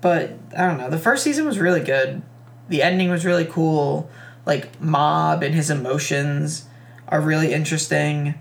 [0.00, 0.90] but I don't know.
[0.90, 2.22] The first season was really good.
[2.68, 4.10] The ending was really cool.
[4.44, 6.66] Like Mob and his emotions
[7.08, 8.34] are really interesting.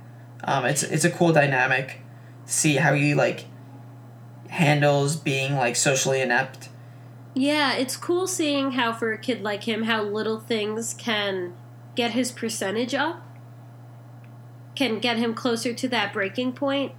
[0.44, 2.02] Um, it's it's a cool dynamic.
[2.46, 3.46] See how he like
[4.50, 6.70] handles being like socially inept.
[7.36, 11.54] Yeah, it's cool seeing how for a kid like him, how little things can
[11.96, 13.22] get his percentage up,
[14.76, 16.94] can get him closer to that breaking point.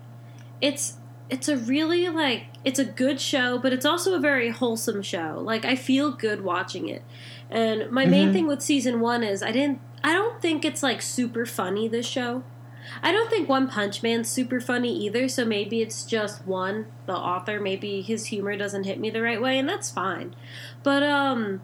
[0.61, 0.99] It's
[1.31, 5.41] it's a really like it's a good show, but it's also a very wholesome show.
[5.43, 7.05] Like I feel good watching it.
[7.51, 8.33] And my main Mhm.
[8.33, 12.07] thing with season 1 is I didn't I don't think it's like super funny this
[12.07, 12.45] show.
[13.03, 17.15] I don't think One Punch Man's super funny either, so maybe it's just one, the
[17.17, 20.35] author, maybe his humor doesn't hit me the right way, and that's fine.
[20.83, 21.61] But um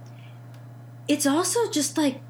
[1.09, 2.21] it's also just like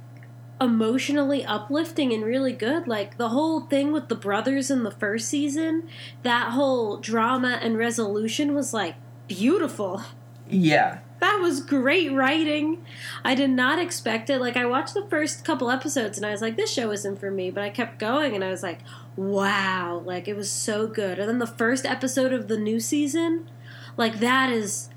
[0.60, 2.86] emotionally uplifting and really good.
[2.86, 5.88] Like the whole thing with the brothers in the first season,
[6.22, 8.94] that whole drama and resolution was like
[9.28, 10.02] beautiful.
[10.48, 12.85] Yeah, That was great writing.
[13.24, 14.40] I did not expect it.
[14.40, 17.30] Like I watched the first couple episodes and I was like, this show isn't for
[17.30, 17.48] me.
[17.48, 18.80] But I kept going and I was like,
[19.14, 21.20] wow, like it was so good.
[21.20, 23.48] And then the first episode of the new season,
[23.96, 24.88] like that is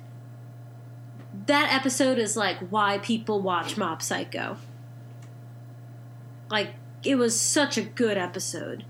[1.45, 4.57] that episode is like why people watch Mob Psycho.
[6.49, 8.83] Like it was such a good episode.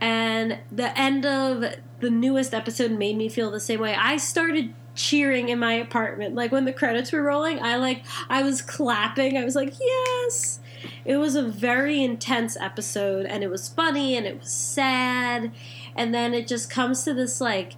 [0.00, 1.64] And the end of
[1.98, 3.96] the newest episode made me feel the same way.
[3.96, 6.34] I started cheering in my apartment.
[6.34, 9.36] Like when the credits were rolling, I like I was clapping.
[9.36, 10.60] I was like, "Yes."
[11.06, 15.50] It was a very intense episode and it was funny and it was sad.
[15.96, 17.74] And then it just comes to this like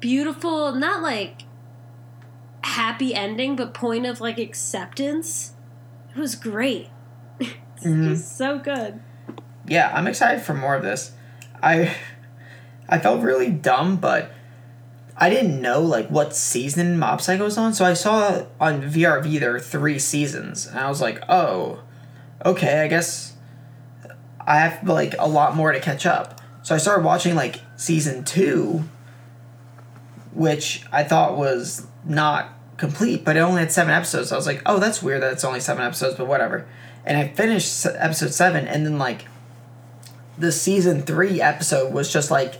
[0.00, 1.42] beautiful, not like
[2.62, 5.52] happy ending, but point of like acceptance.
[6.14, 6.88] It was great.
[7.40, 8.08] It's Mhm.
[8.08, 9.00] just so good.
[9.66, 11.12] yeah, I'm excited for more of this.
[11.62, 11.94] I
[12.88, 14.32] I felt really dumb, but
[15.20, 19.40] I didn't know like what season Mob Psycho was on, so I saw on VRV
[19.40, 21.80] there are three seasons, and I was like, oh,
[22.44, 23.34] okay, I guess
[24.40, 26.40] I have like a lot more to catch up.
[26.62, 28.84] So I started watching like season two,
[30.32, 34.28] which I thought was not complete, but it only had seven episodes.
[34.28, 36.66] So I was like, oh, that's weird that it's only seven episodes, but whatever.
[37.04, 39.26] And I finished episode seven, and then like
[40.38, 42.54] the season three episode was just like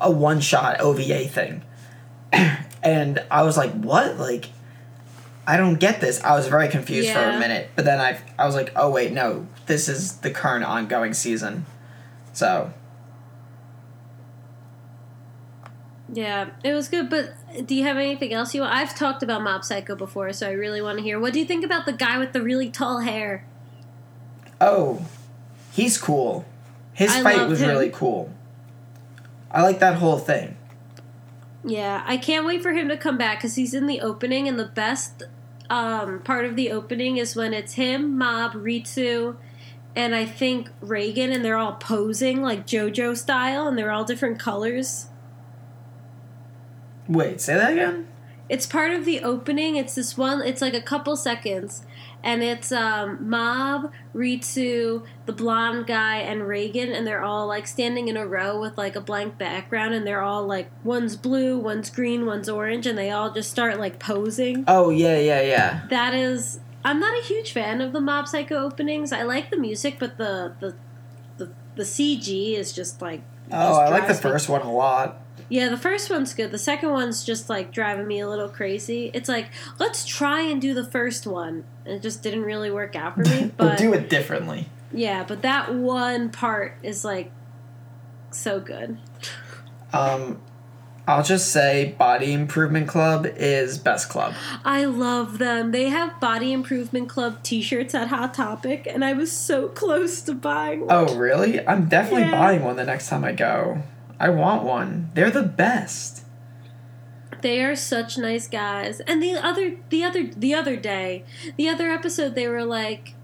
[0.00, 1.62] a one shot OVA thing.
[2.82, 4.18] and I was like, what?
[4.18, 4.46] Like,
[5.46, 6.22] I don't get this.
[6.22, 9.12] I was very confused for a minute, but then I I was like, oh wait,
[9.12, 11.66] no, this is the current ongoing season.
[12.32, 12.72] So
[16.12, 17.08] Yeah, it was good.
[17.08, 17.34] But
[17.66, 18.64] do you have anything else you?
[18.64, 21.20] I've talked about Mob Psycho before, so I really want to hear.
[21.20, 23.46] What do you think about the guy with the really tall hair?
[24.60, 25.06] oh,
[25.72, 26.44] he's cool.
[26.92, 27.70] His I fight was him.
[27.70, 28.30] really cool.
[29.50, 30.56] I like that whole thing.
[31.64, 34.58] Yeah, I can't wait for him to come back because he's in the opening, and
[34.58, 35.24] the best
[35.68, 39.36] um, part of the opening is when it's him, Mob, Ritsu,
[39.94, 44.38] and I think Reigen, and they're all posing like JoJo style, and they're all different
[44.38, 45.08] colors.
[47.08, 48.06] Wait, say that again.
[48.48, 49.76] It's part of the opening.
[49.76, 50.42] It's this one.
[50.42, 51.82] It's like a couple seconds,
[52.22, 58.08] and it's um, Mob, Ritsu, the blonde guy, and Reigen, and they're all like standing
[58.08, 61.90] in a row with like a blank background, and they're all like one's blue, one's
[61.90, 64.64] green, one's orange, and they all just start like posing.
[64.68, 65.86] Oh yeah, yeah, yeah.
[65.88, 69.12] That is, I'm not a huge fan of the Mob Psycho openings.
[69.12, 70.74] I like the music, but the the
[71.38, 73.22] the, the CG is just like.
[73.52, 75.20] Oh, just I like the first one a lot.
[75.50, 76.50] Yeah, the first one's good.
[76.52, 79.10] The second one's just like driving me a little crazy.
[79.12, 79.48] It's like,
[79.78, 81.64] let's try and do the first one.
[81.84, 83.50] And it just didn't really work out for me.
[83.58, 84.68] But do it differently.
[84.92, 87.30] yeah, but that one part is like
[88.30, 88.96] so good.
[89.92, 90.40] Um,
[91.08, 94.34] I'll just say Body Improvement Club is best club.
[94.64, 95.72] I love them.
[95.72, 100.20] They have Body Improvement Club t shirts at Hot Topic, and I was so close
[100.22, 100.88] to buying one.
[100.90, 101.66] Oh, really?
[101.66, 102.38] I'm definitely Yeah.
[102.38, 103.82] buying one the next time I go.
[104.20, 105.10] I want one.
[105.14, 106.24] They're the best.
[107.42, 109.00] They are such nice guys.
[109.00, 111.24] And the other the other the other day,
[111.56, 113.14] the other episode they were like,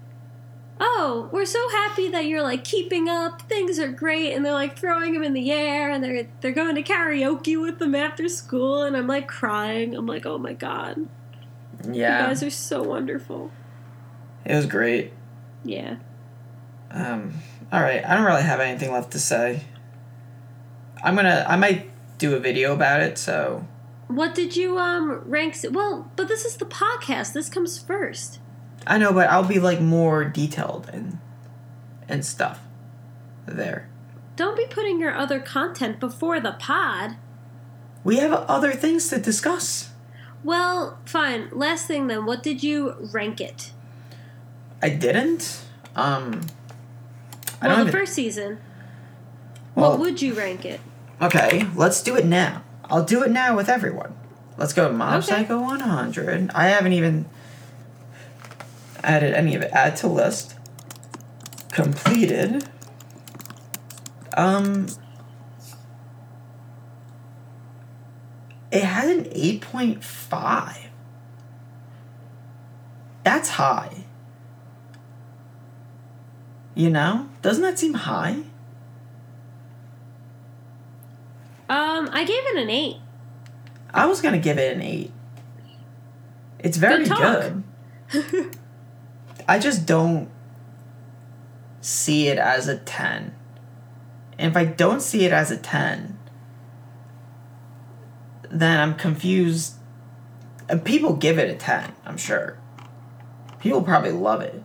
[0.79, 3.43] "Oh, we're so happy that you're like keeping up.
[3.43, 6.73] Things are great." And they're like throwing them in the air and they're they're going
[6.75, 9.95] to karaoke with them after school and I'm like crying.
[9.95, 10.97] I'm like, "Oh my god.
[11.85, 13.51] You Yeah, guys are so wonderful."
[14.45, 15.13] it was great.
[15.63, 15.97] Yeah.
[16.89, 17.33] Um,
[17.71, 19.61] all right, I don't really have anything left to say.
[21.03, 23.17] I'm gonna, I might do a video about it.
[23.17, 23.65] So
[24.07, 27.33] What did you um rank Well, but this is the podcast.
[27.33, 28.39] This comes first.
[28.85, 31.19] I know, but I'll be like more detailed and
[32.07, 32.61] and stuff
[33.45, 33.89] there.
[34.35, 37.17] Don't be putting your other content before the pod.
[38.03, 39.89] We have other things to discuss.
[40.43, 41.49] Well, fine.
[41.51, 43.71] Last thing then, what did you rank it?
[44.81, 45.65] I didn't.
[45.95, 46.41] Um,
[47.61, 48.59] I well, the even, first season.
[49.75, 50.79] well, what would you rank it?
[51.21, 52.63] Okay, let's do it now.
[52.85, 54.15] I'll do it now with everyone.
[54.57, 55.27] Let's go to Mob Okay.
[55.27, 56.51] Psycho 100.
[56.53, 57.25] I haven't even
[59.03, 59.71] added any of it.
[59.71, 60.55] Add to list.
[61.71, 62.67] Completed.
[64.35, 64.87] Um.
[68.71, 70.77] It had an 8.5.
[73.23, 74.03] That's high.
[76.75, 77.29] You know?
[77.41, 78.43] Doesn't that seem high?
[81.69, 82.97] Um, I gave it an eight.
[83.93, 85.11] I was gonna give it an eight.
[86.59, 87.53] It's very Good talk.
[88.11, 88.57] good.
[89.47, 90.29] I just don't
[91.81, 93.33] see it as a ten.
[94.39, 96.17] And if I don't see it as a ten,
[98.49, 99.75] then I'm confused.
[100.69, 102.57] And people give it a ten, I'm sure.
[103.59, 104.61] People probably love it.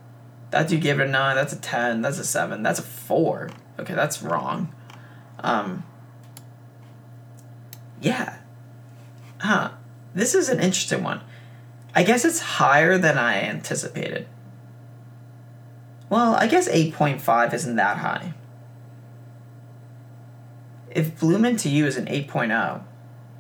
[0.51, 3.51] That you give it a nine, that's a ten, that's a seven, that's a four.
[3.79, 4.75] Okay, that's wrong.
[5.41, 5.85] Um
[8.03, 8.37] yeah.
[9.39, 9.71] Huh.
[10.15, 11.21] This is an interesting one.
[11.95, 14.27] I guess it's higher than I anticipated.
[16.11, 18.35] Well, I guess 8.5 isn't that high.
[20.91, 22.83] If Bloom Into You is an 8.0,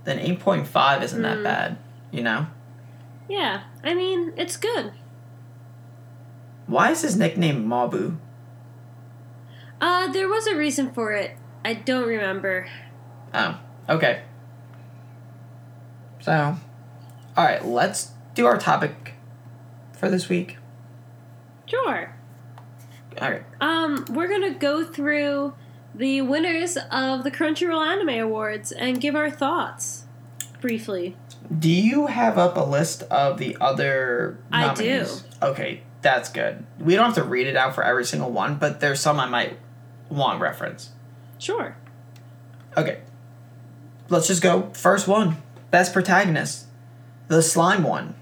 [0.04, 1.42] then 8.5 isn't that Hmm.
[1.44, 1.76] bad,
[2.10, 2.46] you know?
[3.28, 4.92] yeah, I mean, it's good.
[6.66, 8.16] Why is his nickname Mabu?
[9.80, 11.36] Uh, there was a reason for it.
[11.64, 12.66] I don't remember.
[13.34, 13.58] Oh,
[13.88, 14.22] okay.
[16.22, 16.56] So,
[17.36, 19.14] alright, let's do our topic
[19.92, 20.56] for this week.
[21.66, 22.14] Sure.
[23.20, 23.42] Alright.
[23.60, 25.54] Um, we're gonna go through
[25.94, 30.04] the winners of the Crunchyroll Anime Awards and give our thoughts
[30.60, 31.16] briefly.
[31.58, 35.24] Do you have up a list of the other nominees?
[35.40, 35.46] I do.
[35.48, 36.64] Okay, that's good.
[36.78, 39.26] We don't have to read it out for every single one, but there's some I
[39.26, 39.58] might
[40.08, 40.90] want reference.
[41.38, 41.76] Sure.
[42.76, 43.00] Okay.
[44.08, 44.70] Let's just go.
[44.72, 45.36] First one.
[45.72, 46.66] Best protagonist.
[47.28, 48.14] The slime one.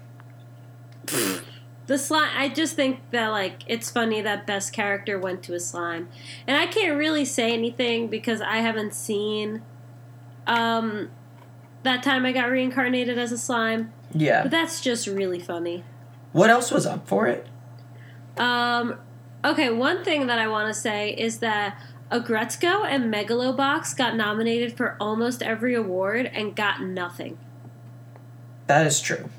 [1.85, 2.29] The slime.
[2.35, 6.07] I just think that like it's funny that best character went to a slime,
[6.47, 9.61] and I can't really say anything because I haven't seen,
[10.47, 11.09] um,
[11.83, 13.91] that time I got reincarnated as a slime.
[14.13, 14.43] Yeah.
[14.43, 15.83] But that's just really funny.
[16.31, 17.47] What else was up for it?
[18.37, 18.95] Um,
[19.43, 21.77] okay, one thing that I want to say is that
[22.11, 27.37] Aggretsuko and Megalobox got nominated for almost every award and got nothing.
[28.67, 29.29] That is true.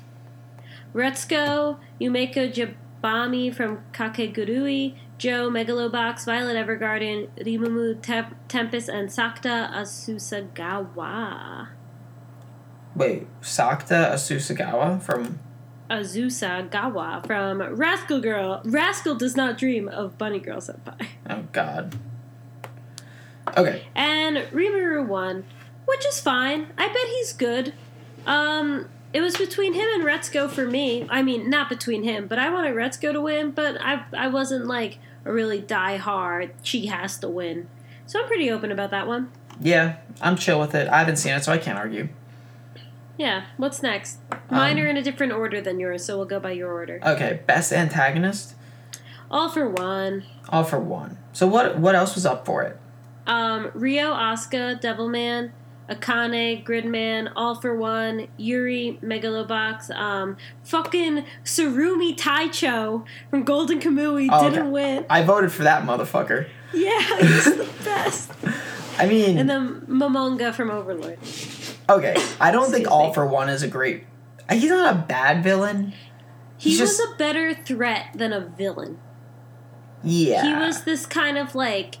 [0.93, 8.01] Retsuko, Yumeko Jabami from Kakegurui, Joe, Megalobox, Violet Evergarden, Rimuru
[8.47, 11.67] Tempest, and Sakuta Azusagawa.
[12.95, 15.39] Wait, Sakuta Azusagawa from
[15.89, 18.61] Azusagawa from Rascal Girl.
[18.65, 21.07] Rascal does not dream of Bunny Girl Senpai.
[21.29, 21.97] Oh God.
[23.57, 23.83] Okay.
[23.95, 25.43] And Rimuru won,
[25.85, 26.67] which is fine.
[26.77, 27.73] I bet he's good.
[28.25, 31.05] Um, it was between him and Retsuko for me.
[31.09, 34.65] I mean, not between him, but I wanted Retsuko to win, but I I wasn't
[34.65, 36.53] like a really die hard.
[36.63, 37.67] She has to win,
[38.07, 39.29] so I'm pretty open about that one.
[39.61, 40.87] Yeah, I'm chill with it.
[40.89, 42.09] I haven't seen it, so I can't argue.
[43.17, 43.43] Yeah.
[43.57, 44.17] What's next?
[44.49, 46.99] Mine Um, are in a different order than yours, so we'll go by your order.
[47.05, 48.55] Okay, best antagonist,
[49.29, 50.23] All for one.
[50.49, 51.17] all for one.
[51.33, 52.77] So what what else was up for it?
[53.25, 55.51] Um, Ryo, Asuka, Devilman,
[55.89, 64.43] Akane, Gridman, All for One, Yuri, Megalobox, um, fucking Tsurumi Taicho from Golden Kamui Oh,
[64.49, 64.69] didn't okay.
[64.69, 65.05] win.
[65.09, 66.47] I voted for that motherfucker.
[66.73, 68.31] Yeah, he's the best.
[68.97, 71.17] I mean, And then Momonga from Overlord.
[71.89, 73.13] okay, I don't think all me.
[73.13, 74.05] for one is a great.
[74.51, 75.93] He's not a bad villain.
[76.57, 78.99] He He's was just- a better threat than a villain.
[80.03, 81.95] Yeah, He was this kind of like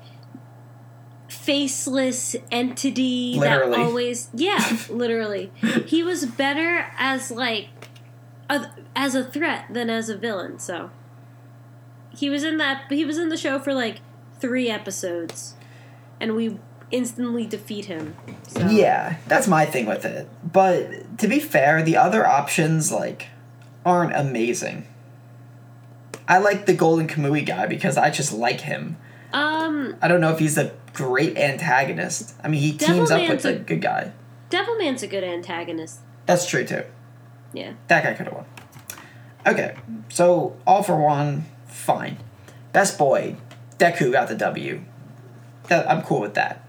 [1.43, 3.71] faceless entity Literally.
[3.77, 5.51] that always yeah literally
[5.85, 7.67] he was better as like
[8.49, 10.89] a, as a threat than as a villain so
[12.15, 13.97] he was in that he was in the show for like
[14.39, 15.55] three episodes
[16.21, 16.57] and we
[16.91, 18.15] instantly defeat him
[18.47, 20.29] so Yeah, that's my thing with it.
[20.43, 23.27] But to be fair, the other options like
[23.83, 24.85] aren't amazing.
[26.27, 28.97] I like the Golden Kamui guy because I just like him.
[29.33, 32.33] um I don't know if he's a great antagonist.
[32.43, 34.11] I mean, he teams up with a a- good guy.
[34.49, 36.83] devilman's a good antagonist That's true too.
[37.53, 38.45] yeah That guy could have won.
[39.45, 39.75] Okay,
[40.09, 42.17] so all for one, fine.
[42.71, 43.35] Best boy,
[43.77, 44.81] Deku got the W.
[45.67, 46.65] That, I'm cool with that.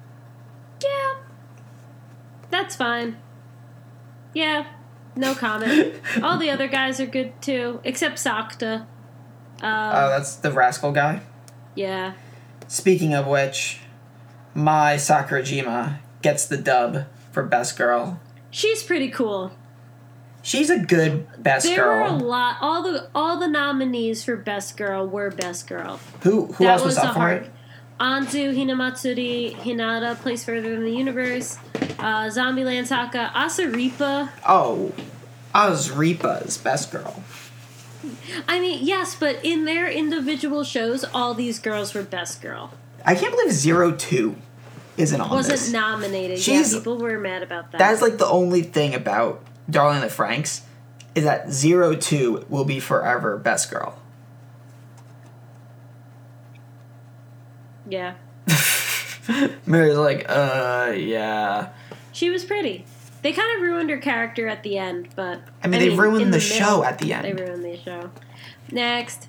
[0.83, 1.15] yeah
[2.51, 3.17] that's fine
[4.33, 4.67] yeah
[5.17, 8.81] no comment all the other guys are good too except sakuta
[9.63, 11.21] um, Oh, that's the rascal guy.
[11.75, 12.13] yeah
[12.69, 13.81] Speaking of which,
[14.55, 18.21] Mai Sakurajima gets the dub for best girl.
[18.51, 19.53] she's pretty cool
[20.43, 22.21] She's a good best there were a girl.
[22.21, 26.85] lot all the all the nominees for best girl were best girl Who who else
[26.85, 27.51] was, a up for it?
[27.99, 31.57] Anzu, Hinamatsuri, Hinata, Place Further in the Universe,
[31.99, 34.29] uh, Zombieland Saga, Asirpa.
[34.47, 34.93] Oh,
[35.55, 37.23] I was Reapa's best girl.
[38.49, 42.73] I mean, yes, but in their individual shows, all these girls were best girl.
[43.07, 44.35] I can't believe Zero Two
[44.97, 45.73] isn't on Wasn't this.
[45.73, 46.39] nominated.
[46.39, 47.79] She's- yeah, people were mad about that.
[47.79, 50.61] That's like the only thing about Darling the Franxx
[51.15, 53.99] is that Zero Two will be forever best girl.
[57.89, 58.15] yeah.
[59.67, 61.71] Mary's like, uh, yeah.
[62.13, 62.85] She was pretty.
[63.23, 66.31] They kind of ruined her character at the end, but I mean, they ruined in
[66.31, 67.25] the, middle, show at the end.
[67.25, 68.11] They ruined the show.
[68.71, 69.29] Next,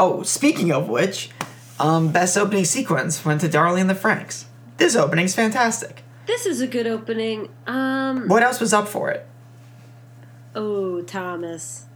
[0.00, 1.30] Oh, speaking of which,
[1.78, 4.44] um, best opening sequence went to Darling in the Franxx.
[4.76, 6.02] This opening's fantastic.
[6.26, 7.48] this is a good opening.
[7.66, 9.26] Um, What else was up for it?
[10.54, 11.86] oh Thomas,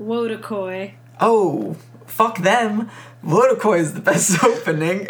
[0.00, 0.94] Wotakoi.
[1.20, 1.76] Oh,
[2.06, 2.90] fuck them.
[3.24, 5.08] Wotakoi is the best opening.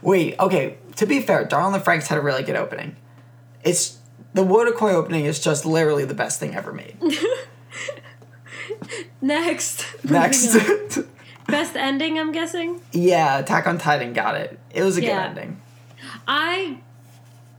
[0.00, 2.94] Wait, okay, to be fair, Darling in the Franxx had a really good opening.
[3.64, 3.98] It's
[4.34, 6.96] the Wotakoi opening is just literally the best thing ever made.
[9.20, 10.56] Next, Next.
[11.48, 12.18] Best ending.
[12.18, 12.80] I'm guessing.
[12.92, 14.58] yeah, Attack on Titan got it.
[14.72, 15.08] It was a Yeah.
[15.32, 15.60] good ending.
[16.26, 16.78] I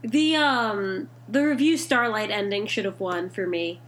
[0.02, 3.80] the um the Revue Starlight ending should have won for me.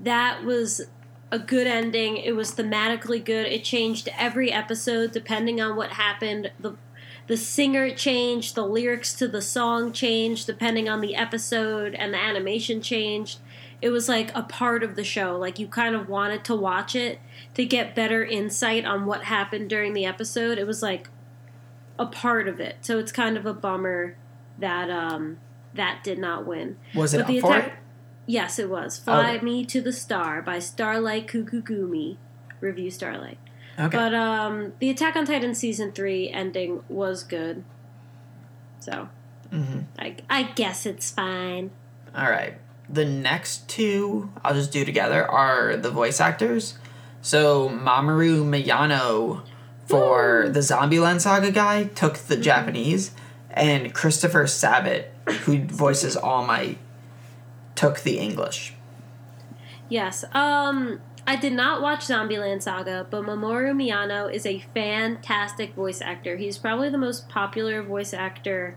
[0.00, 0.82] That was
[1.30, 2.16] a good ending.
[2.16, 3.46] It was thematically good.
[3.46, 6.50] It changed every episode depending on what happened.
[6.58, 6.74] The
[7.26, 12.18] the singer changed, the lyrics to the song changed depending on the episode and the
[12.18, 13.38] animation changed.
[13.82, 15.36] It was like a part of the show.
[15.36, 17.18] Like you kind of wanted to watch it
[17.58, 20.56] to get better insight on what happened during the episode.
[20.58, 21.08] It was like
[21.98, 22.76] a part of it.
[22.80, 24.16] So it's kind of a bummer
[24.58, 25.38] that um
[25.74, 26.76] that did not win.
[26.94, 27.72] Was it But the attack- it?
[28.26, 28.98] Yes, it was.
[28.98, 29.38] Fly.
[29.40, 32.16] Me to the Star by Starlight Kukugumi.
[32.60, 33.38] Revue Starlight.
[33.78, 33.96] Okay.
[33.96, 37.64] But um the Attack on Titan season 3 ending was good.
[38.80, 39.08] So,
[39.50, 41.70] hmm I I guess it's fine.
[42.14, 42.54] All right.
[42.88, 46.78] the next two I'll just do together are the voice actors.
[47.22, 49.42] So Mamoru Miyano
[49.86, 53.12] for the Zombieland Saga guy took the Japanese,
[53.50, 55.12] and Christopher Sabat,
[55.44, 56.78] who voices All Might,
[57.74, 58.74] took the English.
[59.88, 60.24] Yes.
[60.32, 66.36] Um, I did not watch Zombieland Saga, but Mamoru Miyano is a fantastic voice actor.
[66.36, 68.76] He's probably the most popular voice actor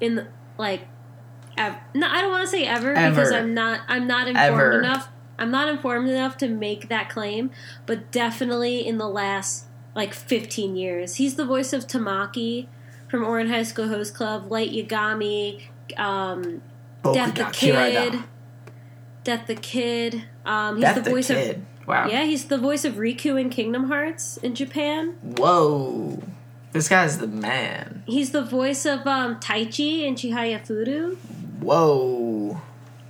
[0.00, 0.26] in the,
[0.58, 0.88] like
[1.56, 4.78] no, I don't want to say ever, because I'm not I'm not informed Ever.
[4.80, 5.08] enough.
[5.38, 7.50] I'm not informed enough to make that claim,
[7.86, 11.16] but definitely in the last like 15 years.
[11.16, 12.66] He's the voice of Tamaki
[13.08, 15.62] from Ouran High School Host Club, Light Yagami,
[15.96, 16.62] um,
[17.02, 18.24] Death the Kid,
[19.22, 20.24] Death the Kid.
[20.44, 22.08] Um, he's Death the the voice of Wow.
[22.08, 25.16] yeah, he's the voice of Riku in Kingdom Hearts in Japan.
[25.20, 26.22] Whoa.
[26.72, 28.02] This guy's the man.
[28.06, 31.16] He's the voice of um, Taichi in Chihaya Furu.
[31.60, 32.60] Whoa.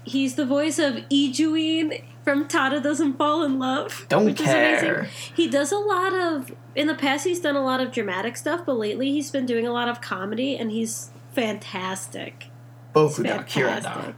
[0.04, 4.06] He's the voice of Ijuin from Tada Doesn't Fall in Love.
[4.08, 4.76] Don't which care.
[4.76, 5.08] Is amazing.
[5.34, 6.54] He does a lot of.
[6.74, 9.66] In the past, he's done a lot of dramatic stuff, but lately he's been doing
[9.66, 12.46] a lot of comedy, and he's fantastic.
[12.94, 13.82] Boku He's Kirada.
[13.82, 14.14] fantastic.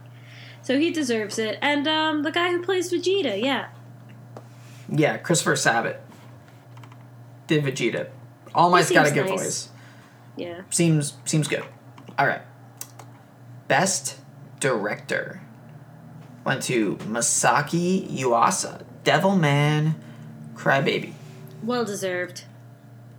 [0.61, 1.57] So he deserves it.
[1.61, 3.69] And um, the guy who plays Vegeta, yeah.
[4.89, 6.01] Yeah, Christopher Sabat
[7.47, 8.09] did Vegeta.
[8.53, 9.43] All Might's got a good nice.
[9.43, 9.69] voice.
[10.35, 10.61] Yeah.
[10.69, 11.63] Seems seems good.
[12.17, 12.41] All right.
[13.67, 14.17] Best
[14.59, 15.41] director
[16.47, 19.95] went to Masaki Yuasa, Devilman
[20.55, 21.11] Crybaby.
[21.61, 22.45] Well deserved.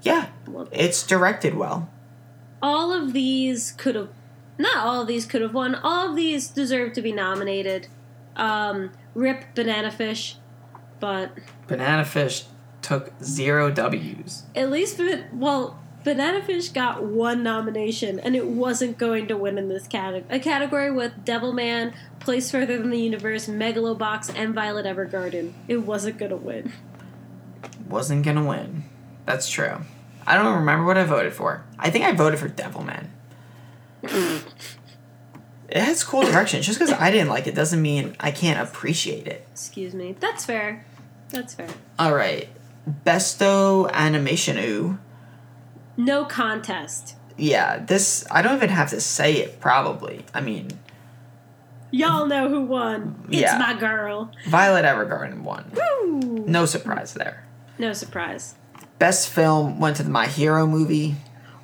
[0.01, 1.91] Yeah, Well, it's directed well.
[2.62, 4.09] all of these could have
[4.57, 7.87] not all of these could have won all of these deserve to be nominated
[8.35, 10.37] um rip banana fish
[10.99, 11.31] but
[11.68, 12.45] Banana Fish
[12.83, 14.43] took zero W's.
[14.57, 15.01] at least
[15.33, 20.24] well banana fish got one nomination and it wasn't going to win in this category
[20.37, 21.93] a category with devilman
[22.29, 26.70] place further than the universe megalobox and violet evergarden it wasn't to win
[27.89, 28.85] Wasn't gonna win.
[29.24, 29.79] That's true.
[30.26, 31.64] I don't remember what I voted for.
[31.79, 33.07] I think I voted for Devilman.
[34.03, 34.43] it
[35.72, 36.61] has cool direction.
[36.61, 39.47] Just because I didn't like it doesn't mean I can't appreciate it.
[39.51, 40.85] excuse me that's fair
[41.31, 41.68] that's fair
[41.99, 42.51] All right,
[43.07, 44.99] Besto Animation Ooh.
[45.97, 49.61] no contest Yeah, this I don't even have to say it.
[49.61, 50.26] Probably.
[50.35, 50.68] I mean,
[51.91, 53.59] y'all know who won it's Yeah.
[53.59, 55.70] my girl Violet Evergarden won.
[55.74, 56.45] Woo!
[56.47, 57.45] No surprise there.
[57.78, 58.55] no surprise
[58.99, 61.14] Best film went to the My Hero movie.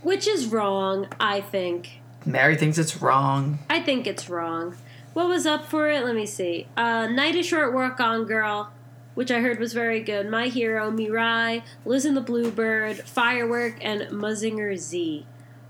[0.02, 2.00] Which is wrong, I think.
[2.24, 3.58] Mary thinks it's wrong.
[3.68, 4.76] I think it's wrong.
[5.14, 6.04] What was up for it?
[6.04, 6.68] Let me see.
[6.76, 8.70] Uh, Night is Short Walk On Girl,
[9.14, 10.30] which I heard was very good.
[10.30, 15.26] My Hero, Mirai, Liz and the Bluebird, Firework, and Mazinger Z.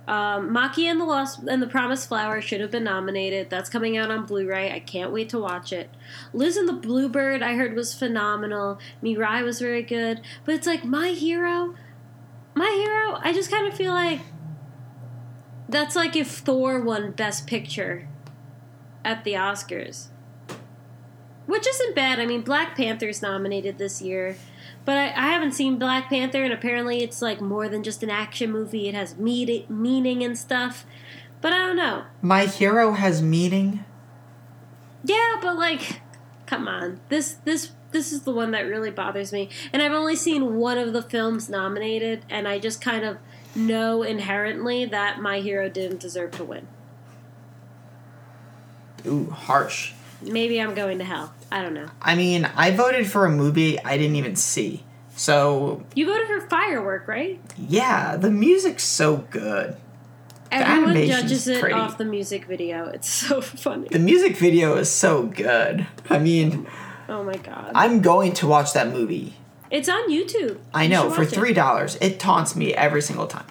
[0.07, 3.49] Um, Maquia and the Lost and the Promised Flower should have been nominated.
[3.49, 4.71] That's coming out on Blu-ray.
[4.71, 5.89] I can't wait to watch it.
[6.35, 8.79] Liz and the Bluebird I heard was phenomenal.
[9.03, 11.75] Mirai was very good, but it's like My Hero.
[12.55, 13.19] My Hero.
[13.23, 14.21] I just kind of feel like
[15.69, 18.07] that's like if Thor won Best Picture
[19.05, 20.09] at the Oscars.
[21.47, 22.21] Which isn't bad.
[22.21, 24.37] I mean, Black Panther's nominated this year.
[24.85, 28.11] But I, I haven't seen Black Panther, and apparently it's like more than just an
[28.11, 28.89] action movie.
[28.89, 30.85] It has meat, meaning and stuff.
[31.41, 32.05] But I don't know.
[32.23, 33.85] My Hero has meaning.
[35.05, 36.01] Yeah, but like,
[36.47, 37.01] come on.
[37.09, 39.49] This this this is the one that really bothers me.
[39.73, 43.19] And I've only seen one of the films nominated, and I just kind of
[43.55, 46.67] know inherently that My Hero didn't deserve to win.
[49.07, 49.93] Ooh, harsh.
[50.23, 51.35] Maybe I'm going to hell.
[51.55, 51.87] I don't know.
[52.03, 54.83] I mean, I voted for a movie I didn't even see.
[55.15, 57.41] So, You voted for Firework, right?
[57.57, 59.77] yeah, the music's so good.
[60.51, 61.77] Everyone judges it pretty.
[61.77, 62.87] off the music video.
[62.89, 63.87] It's so funny.
[63.89, 65.87] The music video is so good.
[66.11, 66.67] I mean,
[67.09, 67.71] Oh my god.
[67.77, 69.35] I'm going to watch that movie.
[69.71, 70.59] It's on YouTube.
[70.75, 71.97] I You know, for three dollars.
[72.01, 73.47] It taunts me every single time.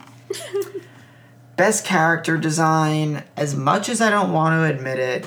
[1.55, 5.25] Best character design, as much as I don't want to admit it,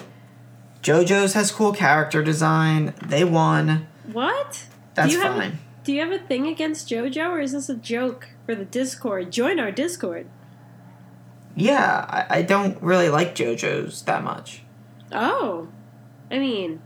[0.86, 2.94] JoJo's has cool character design.
[3.04, 3.88] They won.
[4.12, 4.66] What?
[4.94, 5.50] That's do you Have fine.
[5.50, 8.64] a, do you have a thing against JoJo, or is this a joke for the
[8.64, 9.32] Discord?
[9.32, 10.28] Join our Discord.
[11.56, 14.62] Yeah, I, I don't really like JoJo's that much.
[15.10, 15.66] Oh,
[16.30, 16.80] I mean,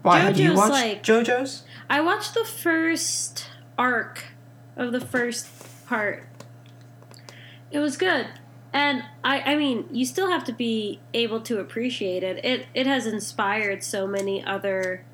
[0.00, 1.64] Why have you JoJo's watched like- JoJo's?
[1.90, 4.24] I watched the first arc
[4.76, 5.46] of the first
[5.86, 6.24] part.
[7.70, 8.28] It was good.
[8.72, 12.42] And I, I mean, you still have to be able to appreciate it.
[12.44, 15.04] It it has inspired so many other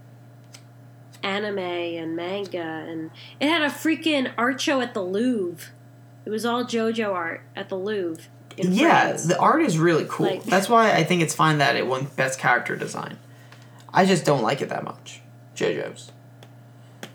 [1.22, 5.70] anime and manga and it had a freaking art show at the Louvre.
[6.24, 8.22] It was all JoJo art at the Louvre.
[8.56, 9.24] In Yeah, France.
[9.24, 10.26] the art is really cool.
[10.26, 13.18] Like- That's why I think it's fine that it won Best Character Design.
[13.92, 15.22] I just don't like it that much.
[15.56, 16.12] JoJo's.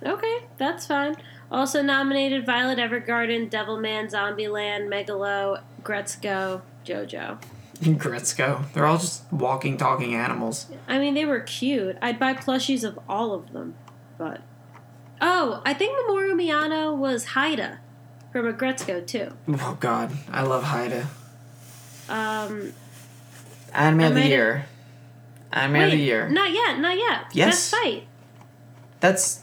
[0.06, 1.16] Okay, that's fine.
[1.54, 7.38] Also nominated Violet Evergarden, Devilman, Zombieland, Megalo, Gretzko, JoJo.
[7.80, 8.72] Gretzko.
[8.74, 10.66] They're all just walking, talking animals.
[10.88, 11.96] I mean, they were cute.
[12.02, 13.76] I'd buy plushies of all of them,
[14.18, 14.42] but
[15.22, 17.80] oh, I think Mamoru Miyano was Haida
[18.32, 19.34] from Aggretsuko too.
[19.50, 21.08] Oh God, I love Haida.
[22.10, 22.74] Um,
[23.74, 24.66] Anime I of the made it- year.
[25.52, 26.30] Anime wait, of the year.
[26.30, 27.26] not yet, not yet.
[27.34, 27.70] Yes.
[27.70, 28.08] Best fight.
[29.02, 29.42] That's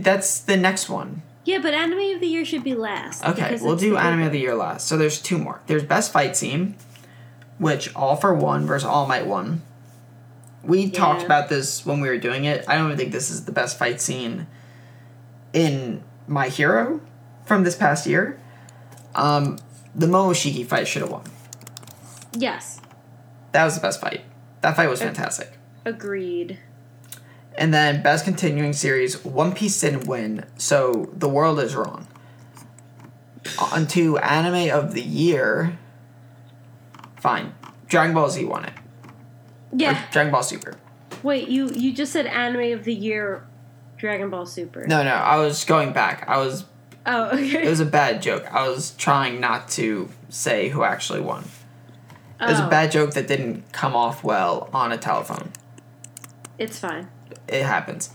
[0.00, 1.22] that's the next one.
[1.48, 3.24] Yeah, but anime of the year should be last.
[3.24, 4.86] Okay, we'll do anime of the year last.
[4.86, 5.62] So there's two more.
[5.66, 6.74] There's best fight scene,
[7.56, 9.62] which All for One versus All Might One.
[10.62, 12.66] We talked about this when we were doing it.
[12.68, 14.46] I don't even think this is the best fight scene
[15.54, 17.00] in My Hero
[17.46, 18.38] from this past year.
[19.14, 19.56] Um,
[19.94, 21.24] the Momoshiki fight should have won.
[22.34, 22.78] Yes,
[23.52, 24.20] That was the best fight.
[24.60, 25.56] That fight was fantastic.
[25.86, 26.58] agreed.
[27.58, 32.06] And then best continuing series, One Piece didn't win, so the world is wrong.
[33.72, 35.76] On to anime of the year.
[37.16, 37.52] Fine.
[37.88, 38.72] Dragon Ball Z won it.
[39.72, 40.06] Or Yeah.
[40.12, 40.74] Dragon Ball Super.
[41.24, 43.44] Wait, you you just said anime of the year,
[43.96, 44.86] Dragon Ball Super.
[44.86, 46.28] No, no, I was going back.
[46.28, 46.64] I was
[47.06, 47.64] Oh, okay.
[47.64, 48.44] it was a bad joke.
[48.52, 51.44] I was trying not to say who actually won.
[52.40, 55.50] It was a Oh, bad joke that didn't come off well on a telephone.
[56.56, 57.08] It's fine.
[57.48, 58.10] It happens.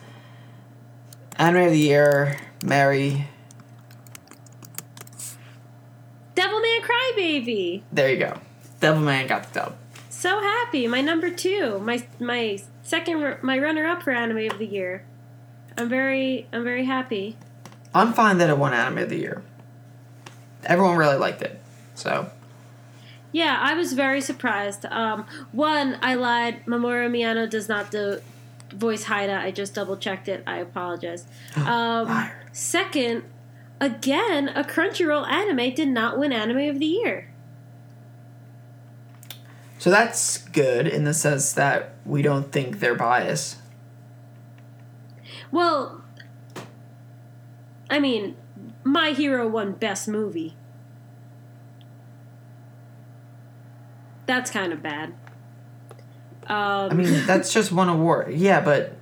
[1.37, 3.27] Anime of the year, Mary.
[6.35, 7.81] Devilman Crybaby.
[7.91, 8.39] There you go.
[8.79, 9.75] Devilman got the dub.
[10.09, 10.87] So happy.
[10.87, 11.79] My number two.
[11.79, 13.37] My my second.
[13.41, 15.05] My runner up for anime of the year.
[15.77, 17.37] I'm very I'm very happy.
[17.95, 19.43] I'm fine that it won Anime of the Year.
[20.65, 21.61] Everyone really liked it.
[21.93, 22.31] So,
[23.31, 24.85] Yeah, I was very surprised.
[24.85, 26.65] Um, one, I lied.
[26.65, 28.19] Mamoru Miyano does not do
[28.73, 29.35] voice Haida.
[29.39, 30.43] I just double checked it.
[30.45, 31.25] I apologize.
[31.55, 33.23] Um, second,
[33.79, 37.29] again, a Crunchyroll anime did not win Anime of the Year.
[39.77, 43.57] so that's good in the sense that we don't think they're biased.
[45.51, 46.01] Well,
[47.89, 48.35] I mean,
[48.83, 50.55] My Hero won Best Movie.
[54.25, 55.13] That's kind of bad.
[56.47, 58.33] Um, I mean, that's just one award.
[58.33, 58.95] Yeah, but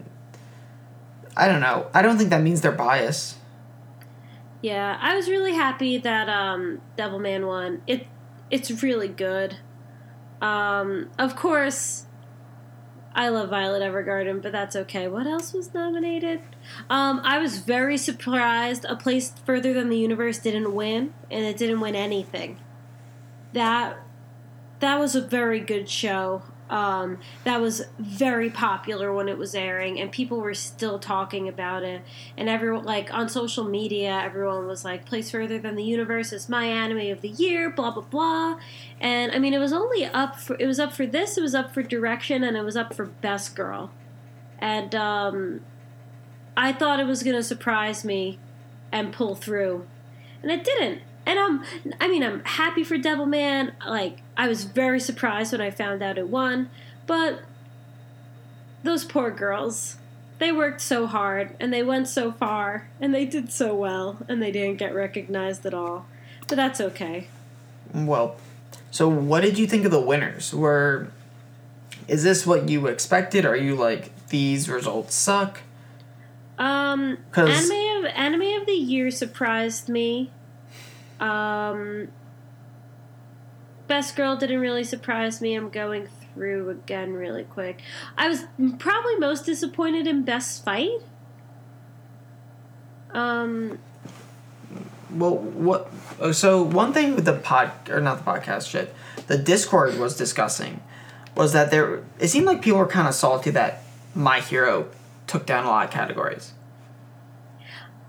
[1.35, 1.87] I don't know.
[1.93, 3.37] I don't think that means they're biased.
[4.61, 7.81] Yeah, I was really happy that um, Devilman won.
[7.87, 8.07] It
[8.51, 9.57] it's really good.
[10.41, 12.05] Um, of course,
[13.13, 15.07] I love Violet Evergarden, but that's okay.
[15.07, 16.41] What else was nominated?
[16.89, 18.85] Um, I was very surprised.
[18.85, 22.59] A Place Further Than the Universe didn't win, and it didn't win anything.
[23.53, 23.97] That
[24.79, 26.43] that was a very good show.
[26.71, 31.83] Um, that was very popular when it was airing, and people were still talking about
[31.83, 32.01] it.
[32.37, 36.47] And everyone, like on social media, everyone was like, "Place Further Than the Universe is
[36.47, 38.57] my anime of the year." Blah blah blah.
[39.01, 41.53] And I mean, it was only up for it was up for this, it was
[41.53, 43.91] up for direction, and it was up for best girl.
[44.57, 45.61] And um,
[46.55, 48.39] I thought it was gonna surprise me
[48.93, 49.85] and pull through,
[50.41, 51.01] and it didn't.
[51.25, 51.63] And I'm,
[51.99, 53.73] I mean, I'm happy for Devilman.
[53.85, 56.69] Like, I was very surprised when I found out it won,
[57.05, 57.41] but
[58.83, 59.97] those poor girls,
[60.39, 64.41] they worked so hard and they went so far and they did so well and
[64.41, 66.07] they didn't get recognized at all.
[66.47, 67.27] But that's okay.
[67.93, 68.37] Well,
[68.89, 70.53] so what did you think of the winners?
[70.53, 71.07] Were
[72.07, 73.45] is this what you expected?
[73.45, 75.61] Are you like these results suck?
[76.57, 80.31] Um, anime of anime of the year surprised me.
[81.21, 82.09] Um,
[83.87, 85.53] best girl didn't really surprise me.
[85.55, 87.79] I'm going through again really quick.
[88.17, 88.45] I was
[88.79, 90.99] probably most disappointed in best fight.
[93.11, 93.79] Um,
[95.11, 95.91] Well, what?
[96.33, 98.93] So one thing with the pod or not the podcast shit,
[99.27, 100.81] the Discord was discussing
[101.35, 102.03] was that there.
[102.19, 103.83] It seemed like people were kind of salty that
[104.15, 104.87] My Hero
[105.27, 106.53] took down a lot of categories.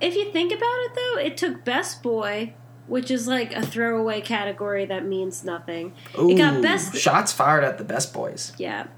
[0.01, 2.55] if you think about it though, it took best boy,
[2.93, 5.95] which is like a throwaway category that means nothing.
[6.19, 8.53] Ooh, It got best shots fired at the best boys.
[8.59, 8.89] Yeah.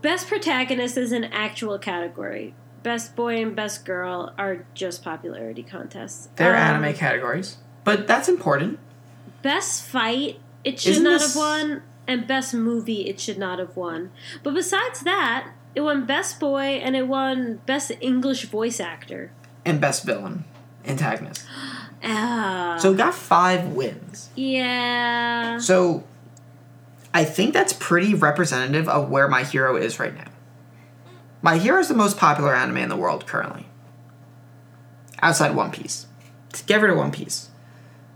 [0.00, 2.54] Best protagonist is an actual category.
[2.84, 6.28] Best boy and best girl are just popularity contests.
[6.36, 8.78] They're Um, anime categories, but that's important.
[9.42, 13.58] Best fight, it should Isn't not this- have won, and best movie, it should not
[13.58, 14.12] have won.
[14.44, 19.32] But besides that, it won best boy and it won best English voice actor.
[19.64, 20.44] And best villain,
[20.86, 21.44] antagonist.
[22.02, 22.76] Ah.
[22.80, 24.30] So got five wins.
[24.36, 25.58] yeah.
[25.58, 26.04] So
[27.12, 30.28] I think that's pretty representative of where my hero is right now.
[31.40, 33.66] My Hero is the most popular anime in the world currently.
[35.22, 36.06] Outside One Piece.
[36.66, 37.50] Get rid of One Piece.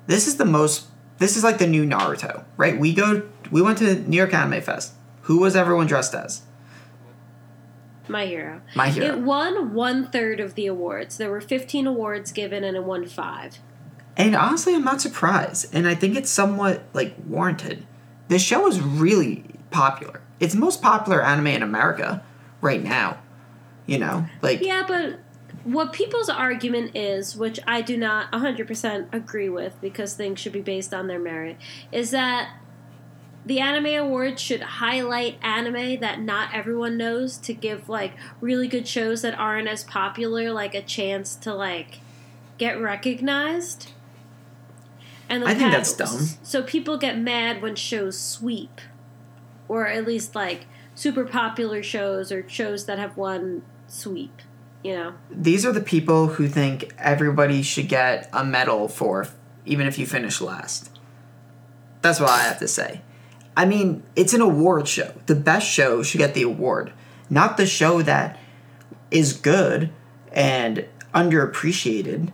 [0.09, 0.87] This is the most
[1.19, 2.79] this is like the new Naruto, right?
[2.79, 4.93] We go we went to New York Anime Fest.
[5.23, 6.43] Who was everyone dressed as?
[8.09, 8.61] My hero.
[8.75, 9.07] My Hero.
[9.07, 11.17] It won one third of the awards.
[11.19, 13.59] There were 15 awards given, and it won five.
[14.17, 15.75] And honestly, I'm not surprised.
[15.75, 17.87] And I think it's somewhat like warranted.
[18.29, 20.21] This show is really popular.
[20.41, 22.23] It's the most popular anime in America
[22.61, 23.19] right now.
[23.87, 25.19] You know, like Yeah, but
[25.65, 30.61] what people's argument is, which I do not 100% agree with because things should be
[30.61, 31.57] based on their merit,
[31.91, 32.57] is that
[33.45, 38.87] the anime awards should highlight anime that not everyone knows to give like really good
[38.87, 42.01] shows that aren't as popular like a chance to like
[42.59, 43.92] get recognized.
[45.33, 46.29] And the I think that's dumb.
[46.43, 48.83] So people get mad when shows sweep
[49.67, 54.43] or at least like super popular shows or shows that have won sweep,
[54.85, 55.15] you know.
[55.31, 59.27] these are the people who think everybody should get a medal for
[59.65, 60.91] even if you finish last.
[62.03, 63.01] That's what I have to say.
[63.57, 65.15] I mean, it's an award show.
[65.25, 66.93] The best show should get the award,
[67.31, 68.39] not the show that
[69.11, 69.91] is good
[70.31, 72.33] and underappreciated,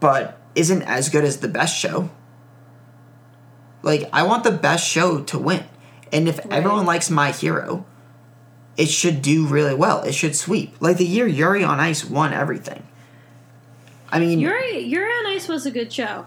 [0.00, 2.10] but isn't as good as the best show.
[3.82, 5.64] Like, I want the best show to win.
[6.12, 7.86] And if everyone likes My Hero,
[8.76, 10.02] it should do really well.
[10.02, 10.80] It should sweep.
[10.80, 12.82] Like the year Yuri on Ice won everything.
[14.10, 16.26] I mean, Yuri Yuri on Ice was a good show.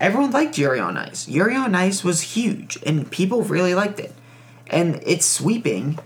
[0.00, 1.28] everyone liked Yuri on Ice.
[1.28, 4.12] Yuri on Ice was huge, and people really liked it.
[4.66, 5.98] And its sweeping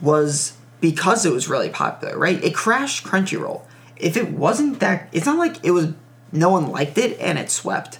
[0.00, 2.42] was because it was really popular, right?
[2.44, 3.62] It crashed Crunchyroll.
[3.96, 5.94] If it wasn't that, it's not like it was
[6.32, 7.98] no one liked it and it swept.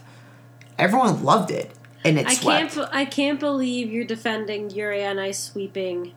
[0.79, 1.71] Everyone loved it
[2.05, 2.75] and it I swept.
[2.75, 2.89] can't.
[2.93, 6.13] I can't believe you're defending Yuri on Ice sweeping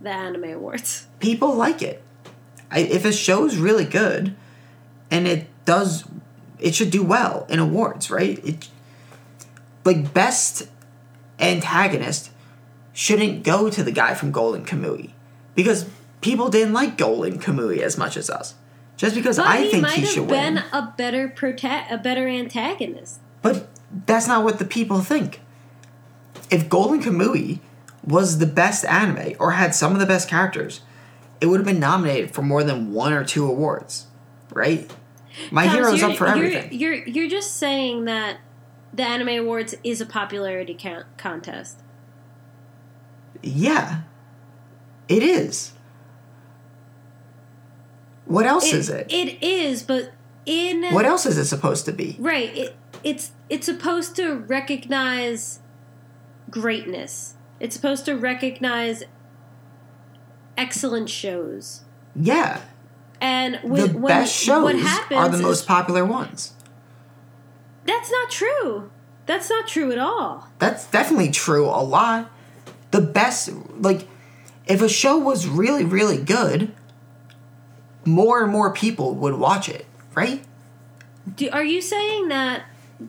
[0.00, 1.06] the anime awards.
[1.20, 2.02] people like it.
[2.70, 4.36] I, if a show's really good,
[5.10, 6.04] and it does,
[6.60, 8.42] it should do well in awards, right?
[8.44, 8.68] It
[9.84, 10.68] like best
[11.38, 12.30] antagonist
[12.92, 15.10] shouldn't go to the guy from Golden Kamui
[15.54, 15.86] because
[16.20, 18.54] people didn't like Golden Kamui as much as us.
[19.00, 21.90] Just because But I he think might he have should been win, a better prota-
[21.90, 23.18] a better antagonist.
[23.40, 23.66] but
[24.04, 25.40] that's not what the people think.
[26.50, 27.60] If Golden Kamui
[28.04, 30.82] was the best anime or had some of the best characters,
[31.40, 34.06] it would have been nominated for more than one or two awards,
[34.52, 34.90] right?
[35.50, 36.78] My Thomas, Hero's up for you're, everything.
[36.78, 38.36] You're you're just saying that
[38.92, 41.78] the anime awards is a popularity count- contest.
[43.42, 44.02] Yeah,
[45.08, 45.72] it is.
[48.30, 49.06] What else is it?
[49.12, 50.12] It is, but
[50.46, 52.16] in What else is it supposed to be?
[52.20, 55.58] right, it, it's it's supposed to recognize
[56.48, 57.34] greatness.
[57.58, 59.02] It's supposed to recognize
[60.56, 61.82] excellent shows.
[62.14, 62.60] Yeah,
[63.20, 66.52] And the when, best shows what happens are the is- most popular ones.
[67.84, 68.90] That's not true.
[69.26, 70.48] That's not true at all.
[70.58, 72.30] That's definitely true a lot.
[72.90, 74.08] The best, like,
[74.66, 76.72] if a show was really, really good,
[78.04, 80.44] more and more people would watch it, right?
[81.36, 82.64] Do, are you saying that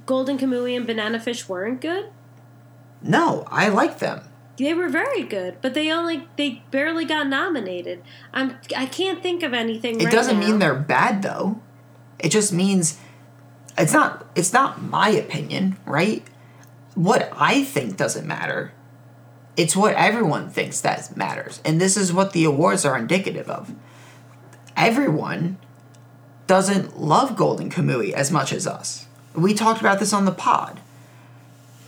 [0.05, 2.09] Golden Kamui and Banana Fish weren't good?
[3.01, 4.21] No, I like them.
[4.57, 8.03] They were very good, but they only they barely got nominated.
[8.33, 9.99] I'm I can't think of anything.
[9.99, 10.47] It right doesn't now.
[10.47, 11.59] mean they're bad though.
[12.19, 12.99] It just means
[13.77, 16.23] it's not it's not my opinion, right?
[16.93, 18.73] What I think doesn't matter.
[19.57, 21.61] It's what everyone thinks that matters.
[21.65, 23.73] And this is what the awards are indicative of.
[24.81, 25.57] Everyone
[26.47, 29.07] doesn't love Golden Kamui as much as us.
[29.35, 30.79] We talked about this on the pod.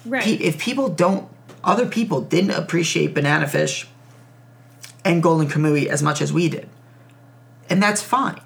[0.05, 0.23] right.
[0.23, 1.27] Pe- if people don't
[1.63, 3.87] other people didn't appreciate banana fish
[5.05, 6.67] and golden kamui as much as we did
[7.69, 8.39] and that's fine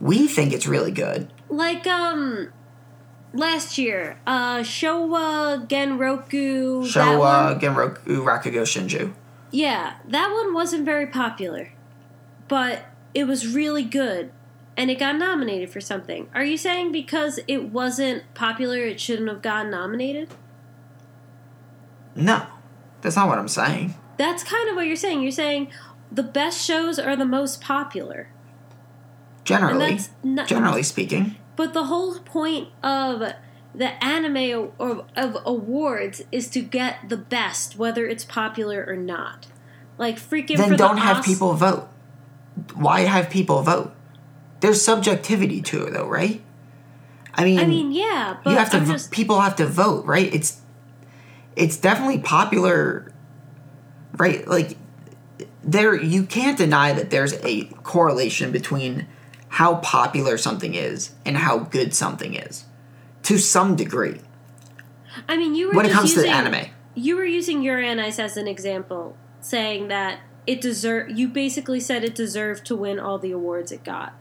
[0.00, 2.50] we think it's really good like um
[3.34, 6.82] last year, uh Showa Genroku.
[6.84, 9.12] that showa genroku rakugo shinju
[9.50, 11.70] yeah, that one wasn't very popular,
[12.48, 12.82] but
[13.14, 14.30] it was really good,
[14.76, 16.28] and it got nominated for something.
[16.34, 20.28] Are you saying because it wasn't popular, it shouldn't have gotten nominated?
[22.16, 22.46] no
[23.02, 25.22] that's not what i'm saying That's kind of what you're saying.
[25.22, 25.72] You're saying
[26.12, 28.28] the best shows are the most popular.
[29.44, 33.32] generally not- generally speaking But the whole point of
[33.74, 39.48] the anime or of awards is to get the best, whether it's popular or not.
[39.98, 41.88] Like freaking then don't the have Os- people vote
[42.74, 43.92] why have people vote?
[44.60, 46.42] There's subjectivity to it though right?
[47.34, 50.06] I mean, I mean, yeah, but you have to v- just people have to vote
[50.06, 50.32] right?
[50.32, 50.60] It's
[51.56, 53.12] it's definitely popular
[54.16, 54.46] right?
[54.46, 54.76] Like
[55.62, 59.06] there you can't deny that there's a correlation between
[59.48, 62.64] how popular something is and how good something is
[63.22, 64.20] to some degree.
[65.28, 66.70] I mean, you were when it comes using, to anime.
[66.94, 71.10] You were using Ice as an example, saying that it deserve.
[71.10, 74.14] You basically said it deserved to win all the awards it got.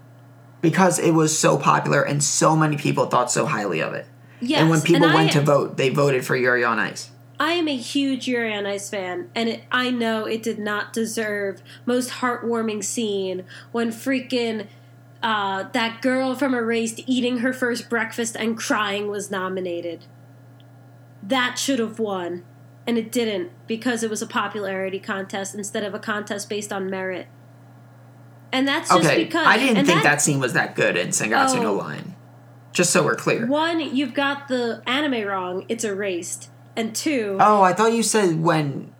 [0.61, 4.05] Because it was so popular and so many people thought so highly of it.
[4.39, 7.11] Yes, and when people I, went to vote, they voted for Yuri on Ice.
[7.39, 10.93] I am a huge Yuri on Ice fan, and it, I know it did not
[10.93, 14.67] deserve most heartwarming scene when freaking
[15.21, 20.05] uh, that girl from Erased eating her first breakfast and crying was nominated.
[21.21, 22.43] That should have won,
[22.85, 26.89] and it didn't because it was a popularity contest instead of a contest based on
[26.89, 27.27] merit.
[28.51, 31.61] And that's just Okay, because I didn't think that scene was that good in Sangatsu
[31.61, 31.77] no Oh.
[31.77, 32.15] Line.
[32.71, 33.45] Just so we're clear.
[33.47, 38.41] One, you've got the anime wrong; it's erased, and two, Oh, I thought you said
[38.41, 38.91] when.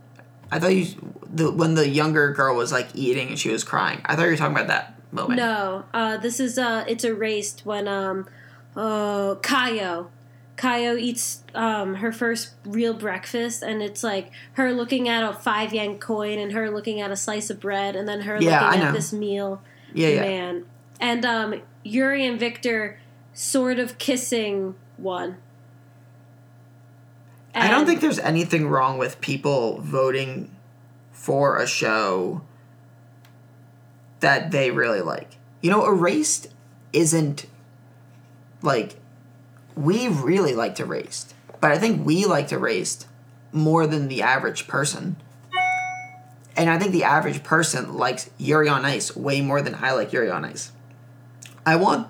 [0.51, 0.85] I thought you
[1.27, 4.01] the when the younger girl was like eating and she was crying.
[4.05, 5.37] I thought you were talking about that moment.
[5.39, 8.27] No, uh, this is uh, it's erased when um,
[8.75, 10.09] uh, Kayo,
[10.57, 15.73] Kayo eats um her first real breakfast, and it's like her looking at a five
[15.73, 18.81] yen coin and her looking at a slice of bread, and then her Yeah, looking
[18.81, 19.61] at this meal.
[19.93, 20.21] Yeah, yeah.
[20.21, 20.65] Man,
[20.99, 22.99] and um, Yuri and Victor
[23.33, 25.37] sort of kissing one.
[27.55, 30.55] I don't think there's anything wrong with people voting
[31.11, 32.41] for a show
[34.21, 35.37] that they really like.
[35.61, 36.47] You know, Erased
[36.91, 37.45] isn't
[38.61, 38.95] like
[39.75, 43.07] we really liked Erased, but I think we liked Erased
[43.51, 45.17] more than the average person.
[46.55, 50.13] And I think the average person likes Yuri on Ice way more than I like
[50.13, 50.71] Yuri on Ice.
[51.65, 52.07] I want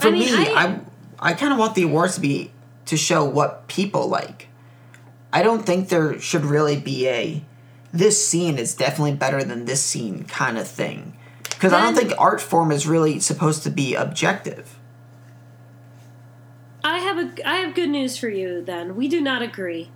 [0.00, 0.80] for I mean, me, I- I
[1.20, 2.52] I kind of want the awards to be
[2.86, 4.48] to show what people like.
[5.32, 7.44] I don't think there should really be a
[7.92, 11.16] this scene is definitely better than this scene kind of thing.
[11.42, 14.77] Because I don't think art form is really supposed to be objective.
[16.88, 18.96] I have a I have good news for you then.
[18.96, 19.90] We do not agree.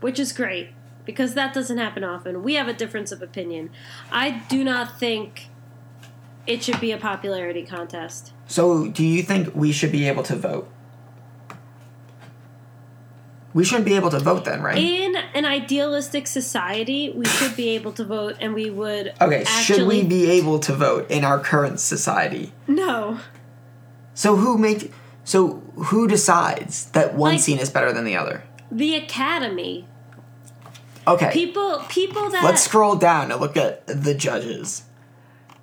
[0.00, 0.68] Which is great
[1.06, 2.42] because that doesn't happen often.
[2.42, 3.70] We have a difference of opinion.
[4.12, 5.48] I do not think
[6.46, 8.32] it should be a popularity contest.
[8.46, 10.70] So, do you think we should be able to vote?
[13.54, 14.78] We shouldn't be able to vote then, right?
[14.78, 19.62] In an idealistic society, we should be able to vote and we would Okay, actually
[19.62, 22.52] should we be able to vote in our current society?
[22.68, 23.18] No.
[24.14, 24.92] So who make
[25.30, 28.42] so who decides that one Like- scene is better than the other?
[28.72, 29.86] The academy.
[31.06, 31.30] Okay.
[31.32, 34.82] People people that Let's scroll down and look at the judges.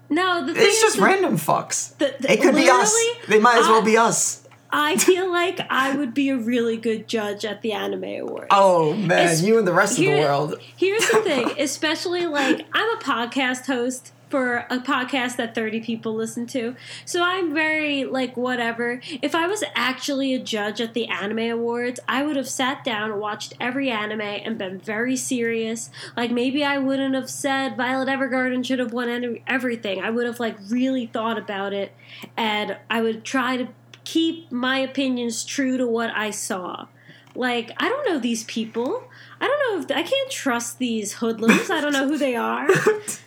[0.10, 1.98] No, the It's is just random fucks.
[1.98, 2.96] the- the- it could be us.
[3.28, 4.44] They might as well be us.
[4.70, 8.48] I feel like I would be a really good judge at the anime awards.
[8.52, 10.60] Oh man, It's- you and the rest here- of the world.
[10.76, 16.14] Here's the thing, especially like I'm a podcast host for a podcast that 30 people
[16.14, 16.76] listen to.
[17.06, 19.02] So I'm very like whatever.
[19.22, 23.12] If I was actually a judge at the anime awards, I would have sat down,
[23.12, 25.90] and watched every anime and been very serious.
[26.16, 30.02] Like maybe I wouldn't have said Violet Evergarden should have won everything.
[30.02, 31.94] I would have like really thought about it
[32.36, 33.68] and I would try to
[34.04, 36.88] keep my opinions true to what I saw.
[37.36, 39.04] Like, I don't know these people.
[39.40, 41.70] I don't know if I can't trust these hoodlums.
[41.70, 42.68] I don't know who they are.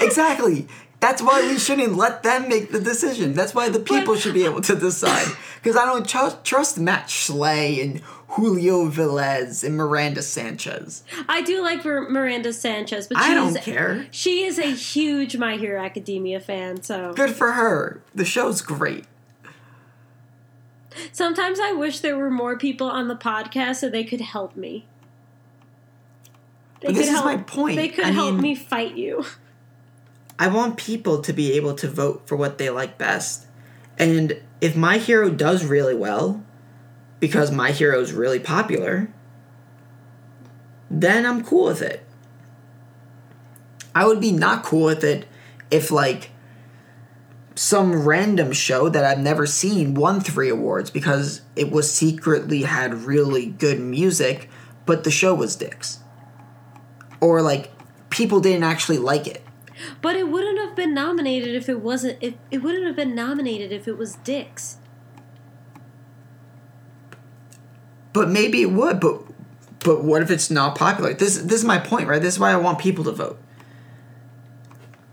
[0.00, 0.66] Exactly.
[1.00, 3.34] That's why we shouldn't let them make the decision.
[3.34, 5.26] That's why the people But- should be able to decide.
[5.62, 11.02] Because I don't tr- trust Matt Schley and Julio Velez and Miranda Sanchez.
[11.28, 14.06] I do like Mir- Miranda Sanchez, but I don't care.
[14.10, 16.82] she is a huge My Hero Academia fan.
[16.82, 18.00] So Good for her.
[18.14, 19.04] The show's great.
[21.12, 24.86] sometimes I wish there were more people on the podcast so they could help me.
[26.80, 27.76] They But this could is help, my point.
[27.76, 29.24] They could I help mean- me fight you.
[30.38, 33.46] I want people to be able to vote for what they like best.
[33.98, 36.44] And if my hero does really well,
[37.20, 39.08] because my hero is really popular,
[40.90, 42.06] then I'm cool with it.
[43.94, 45.26] I would be not cool with it
[45.70, 46.30] if, like,
[47.54, 52.92] some random show that I've never seen won three awards because it was secretly had
[52.92, 54.50] really good music,
[54.84, 56.00] but the show was dicks.
[57.18, 57.72] Or, like,
[58.10, 59.42] people didn't actually like it.
[60.00, 62.18] But it wouldn't have been nominated if it wasn't.
[62.20, 64.78] If it wouldn't have been nominated if it was Dix.
[68.12, 69.00] But maybe it would.
[69.00, 69.22] But
[69.80, 71.14] but what if it's not popular?
[71.14, 72.20] This this is my point, right?
[72.20, 73.38] This is why I want people to vote.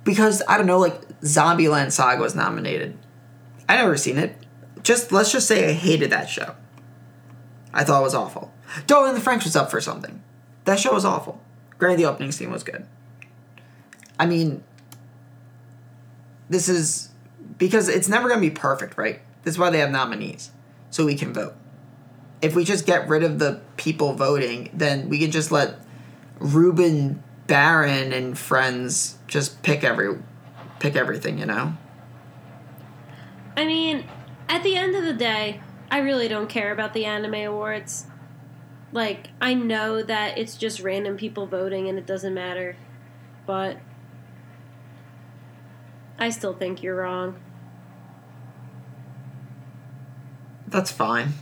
[0.03, 2.97] Because I don't know, like Zombieland Saga was nominated.
[3.67, 4.35] I never seen it.
[4.81, 6.55] Just let's just say I hated that show.
[7.73, 8.53] I thought it was awful.
[8.87, 10.21] Darling in the Franxx was up for something.
[10.65, 11.41] That show was awful.
[11.77, 12.85] Granted, the opening scene was good.
[14.19, 14.63] I mean,
[16.49, 17.09] this is
[17.57, 19.21] because it's never going to be perfect, right?
[19.43, 20.51] This is why they have nominees,
[20.89, 21.55] so we can vote.
[22.41, 25.79] If we just get rid of the people voting, then we can just let
[26.39, 30.17] Ruben Barron and friends just pick every
[30.79, 31.73] pick everything, you know?
[33.55, 34.05] I mean,
[34.49, 38.07] at the end of the day, I really don't care about the anime awards.
[38.91, 42.75] Like, I know that it's just random people voting and it doesn't matter,
[43.45, 43.77] but
[46.17, 47.39] I still think you're wrong.
[50.67, 51.33] That's fine.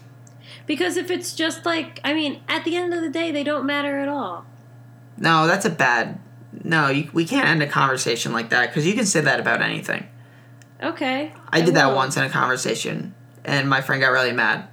[0.66, 3.66] Because if it's just like, I mean, at the end of the day, they don't
[3.66, 4.46] matter at all.
[5.18, 6.20] No, that's a bad.
[6.64, 9.62] No, you, we can't end a conversation like that because you can say that about
[9.62, 10.08] anything.
[10.82, 11.32] Okay.
[11.50, 13.14] I did that once in a conversation,
[13.46, 14.68] and my friend got really mad.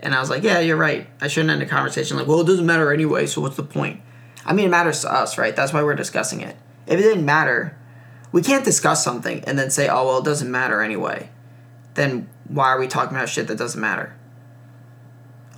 [0.00, 1.08] And I was like, "Yeah, you're right.
[1.20, 3.26] I shouldn't end a conversation like, well, it doesn't matter anyway.
[3.26, 4.00] So what's the point?
[4.44, 5.56] I mean, it matters to us, right?
[5.56, 6.56] That's why we're discussing it.
[6.86, 7.76] If it didn't matter,
[8.34, 11.30] we can't discuss something and then say, oh, well, it doesn't matter anyway.
[11.94, 14.16] Then why are we talking about shit that doesn't matter?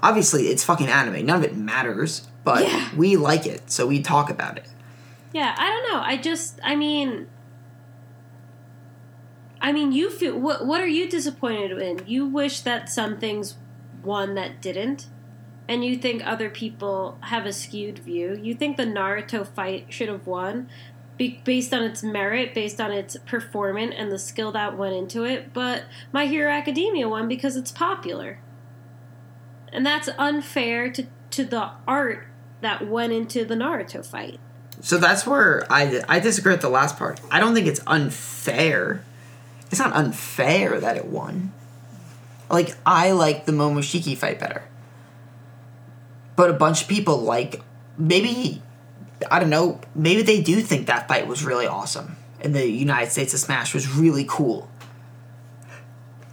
[0.00, 1.24] Obviously, it's fucking anime.
[1.24, 2.90] None of it matters, but Yeah.
[2.94, 4.68] we like it, so we talk about it.
[5.32, 6.02] Yeah, I don't know.
[6.04, 7.28] I just, I mean,
[9.58, 10.66] I mean, you feel what?
[10.66, 12.02] What are you disappointed in?
[12.06, 13.56] You wish that some things
[14.04, 15.06] won that didn't,
[15.66, 18.38] and you think other people have a skewed view.
[18.40, 20.68] You think the Naruto fight should have won,
[21.16, 25.24] be, based on its merit, based on its performance and the skill that went into
[25.24, 25.52] it.
[25.52, 28.38] But My Hero Academia won because it's popular,
[29.72, 32.26] and that's unfair to to the art
[32.60, 34.38] that went into the Naruto fight.
[34.80, 37.20] So that's where I, I disagree with the last part.
[37.30, 39.02] I don't think it's unfair.
[39.70, 41.52] It's not unfair that it won.
[42.48, 44.62] Like, I like the Momoshiki fight better.
[46.36, 47.62] But a bunch of people like,
[47.98, 48.62] maybe,
[49.30, 52.16] I don't know, maybe they do think that fight was really awesome.
[52.40, 54.68] And the United States of Smash was really cool.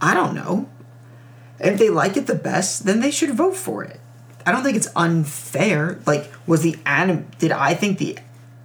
[0.02, 0.70] I don't know.
[1.60, 4.00] If they like it the best, then they should vote for it.
[4.46, 6.00] I don't think it's unfair.
[6.06, 7.28] Like, was the anim?
[7.40, 8.20] Did I think the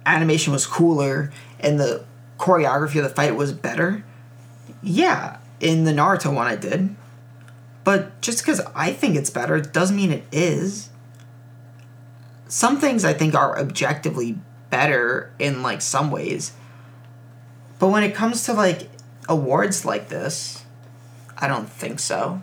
[0.05, 2.03] animation was cooler and the
[2.37, 4.03] choreography of the fight was better?
[4.83, 6.95] Yeah, in the Naruto one, I did.
[7.83, 10.88] But just because I think it's better doesn't mean it is.
[12.49, 14.37] Some things I think are objectively
[14.69, 16.51] better in like some ways.
[17.79, 18.89] But when it comes to like
[19.29, 20.65] awards like this,
[21.37, 22.41] I don't think so.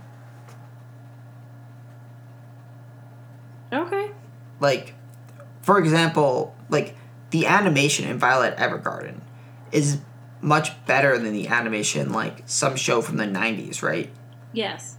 [3.72, 4.10] Okay.
[4.60, 4.94] like
[5.62, 6.96] for example like
[7.30, 9.20] the animation in violet evergarden
[9.72, 9.98] is
[10.40, 14.10] much better than the animation like some show from the 90s right
[14.52, 14.96] Yes.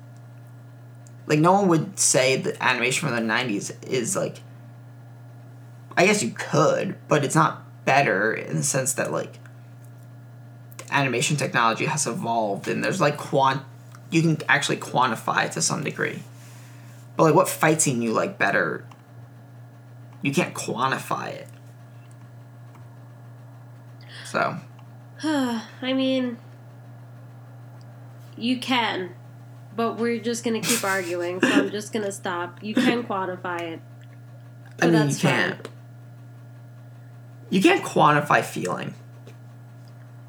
[1.25, 4.39] like no one would say the animation from the 90s is like
[5.97, 9.39] i guess you could but it's not better in the sense that like
[10.89, 13.61] animation technology has evolved and there's like quant
[14.09, 16.23] you can actually quantify it to some degree
[17.17, 18.85] but like what fight scene you like better
[20.21, 21.47] you can't quantify it
[24.23, 24.57] so
[25.23, 26.37] I mean,
[28.37, 29.15] you can,
[29.75, 31.41] but we're just gonna keep arguing.
[31.41, 32.63] So I'm just gonna stop.
[32.63, 33.81] You can quantify it.
[34.79, 35.57] I mean, you that's fine.
[37.49, 38.93] You can't quantify feeling.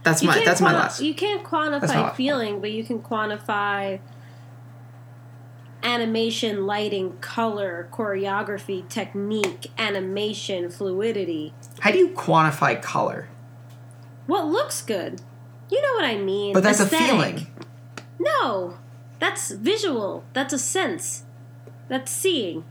[0.02, 1.00] That's You my that's my last.
[1.00, 4.00] You can't quantify feeling, but you can quantify
[5.82, 11.52] animation, lighting, color, choreography, technique, animation, fluidity.
[11.80, 13.28] How do you quantify color?
[14.26, 15.20] What looks good?
[15.70, 16.52] You know what I mean.
[16.52, 17.06] But that's Aesthetic.
[17.06, 17.46] a feeling.
[18.18, 18.78] No,
[19.18, 20.24] that's visual.
[20.32, 21.24] That's a sense.
[21.88, 22.64] That's seeing.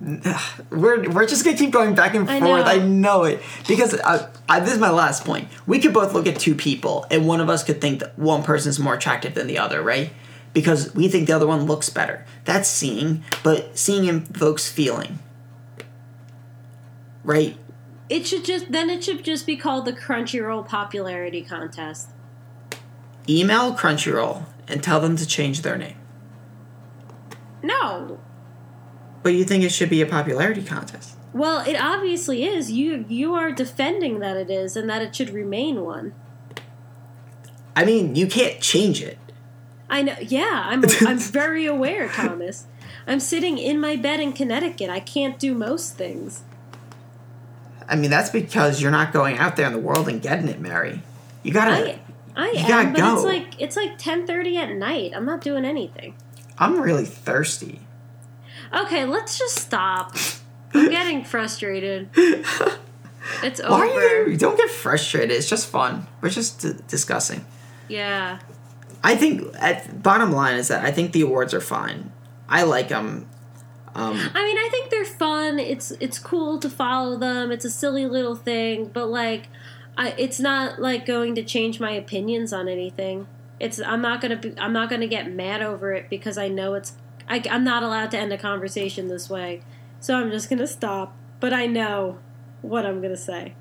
[0.00, 2.66] We're we're just gonna keep going back and I forth.
[2.66, 2.70] know.
[2.70, 5.48] I know it because uh, I, this is my last point.
[5.66, 8.42] We could both look at two people, and one of us could think that one
[8.42, 10.12] person's more attractive than the other, right?
[10.52, 12.26] Because we think the other one looks better.
[12.44, 15.18] That's seeing, but seeing invokes feeling,
[17.24, 17.56] right?
[18.08, 22.10] It should just then it should just be called the Crunchyroll popularity contest.
[23.28, 25.96] Email Crunchyroll and tell them to change their name.
[27.62, 28.20] No.
[29.26, 31.16] But you think it should be a popularity contest?
[31.32, 32.70] Well, it obviously is.
[32.70, 36.14] You you are defending that it is and that it should remain one.
[37.74, 39.18] I mean, you can't change it.
[39.90, 40.14] I know.
[40.22, 42.68] Yeah, I'm I'm very aware, Thomas.
[43.04, 44.90] I'm sitting in my bed in Connecticut.
[44.90, 46.44] I can't do most things.
[47.88, 50.60] I mean, that's because you're not going out there in the world and getting it,
[50.60, 51.02] Mary.
[51.42, 51.72] You gotta.
[51.72, 51.98] I
[52.36, 55.10] I You am, gotta but it's like it's like 10:30 at night.
[55.16, 56.14] I'm not doing anything.
[56.58, 57.80] I'm really thirsty.
[58.72, 60.16] Okay, let's just stop.
[60.74, 62.08] I'm getting frustrated.
[63.42, 63.98] It's Why over.
[63.98, 64.36] are you?
[64.36, 65.32] Don't get frustrated.
[65.32, 66.06] It's just fun.
[66.20, 67.44] We're just d- discussing.
[67.88, 68.38] Yeah.
[69.02, 69.54] I think.
[69.58, 72.12] At, bottom line is that I think the awards are fine.
[72.48, 73.28] I like them.
[73.94, 75.58] Um, I mean, I think they're fun.
[75.58, 77.50] It's it's cool to follow them.
[77.50, 79.48] It's a silly little thing, but like,
[79.96, 83.26] I it's not like going to change my opinions on anything.
[83.58, 86.74] It's I'm not gonna be I'm not gonna get mad over it because I know
[86.74, 86.92] it's
[87.28, 89.62] I, I'm not allowed to end a conversation this way,
[90.00, 91.16] so I'm just gonna stop.
[91.40, 92.18] But I know
[92.62, 93.54] what I'm gonna say.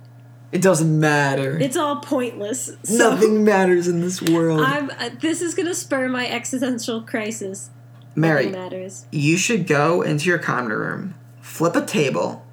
[0.52, 1.58] it doesn't matter.
[1.60, 2.72] It's all pointless.
[2.84, 4.62] So Nothing matters in this world.
[4.62, 4.90] I'm.
[4.92, 7.70] Uh, this is gonna spur my existential crisis.
[8.18, 9.06] Mary, Nothing matters.
[9.12, 12.46] you should go into your common room, flip a table,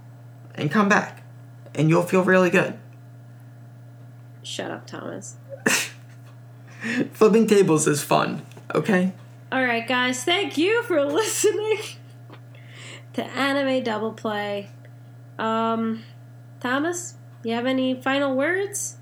[0.57, 1.23] and come back,
[1.75, 2.77] and you'll feel really good.
[4.43, 5.37] Shut up, Thomas.
[7.13, 8.43] Flipping tables is fun.
[8.75, 9.13] Okay.
[9.53, 10.25] All right, guys.
[10.25, 11.79] Thank you for listening
[13.13, 14.71] to Anime Double Play.
[15.39, 16.05] Um,
[16.61, 18.97] Thomas, you have any final words?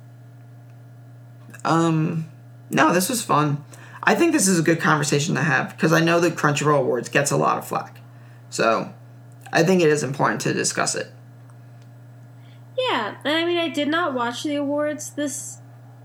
[1.64, 2.28] Um,
[2.68, 3.64] no, this was fun.
[4.02, 7.08] I think this is a good conversation to have because I know the Crunchyroll Awards
[7.08, 8.00] gets a lot of flack.
[8.48, 8.92] So,
[9.52, 11.12] I think it is important to discuss it.
[12.76, 15.10] Yeah, and I mean, I did not watch the awards.
[15.10, 15.58] This,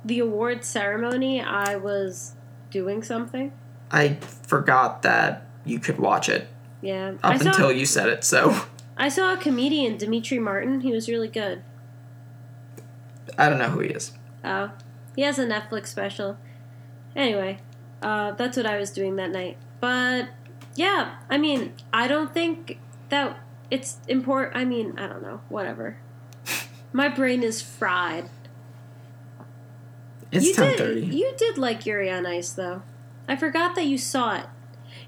[0.03, 1.41] the award ceremony.
[1.41, 2.35] I was
[2.69, 3.51] doing something.
[3.95, 4.15] I
[4.47, 6.49] forgot that you could watch it
[6.81, 7.47] Yeah, up saw.
[7.47, 8.25] until you said it.
[8.25, 8.63] So,
[8.97, 10.81] I saw a comedian, Demetri Martin.
[10.81, 11.63] He was really good.
[13.37, 14.11] I don't know who he is.
[14.43, 14.71] Oh,
[15.15, 16.37] he has a Netflix special.
[17.15, 17.59] Anyway,
[18.01, 19.57] uh, that's what I was doing that night.
[19.79, 20.27] But
[20.75, 22.77] yeah, I mean, I don't think
[23.09, 23.37] that
[23.71, 24.57] it's important.
[24.57, 25.39] I mean, I don't know.
[25.47, 25.97] Whatever.
[26.93, 28.29] My brain is fried.
[30.31, 31.13] It's you ten did.
[31.13, 32.81] You did like Yuri on Ice, though.
[33.27, 34.45] I forgot that you saw it.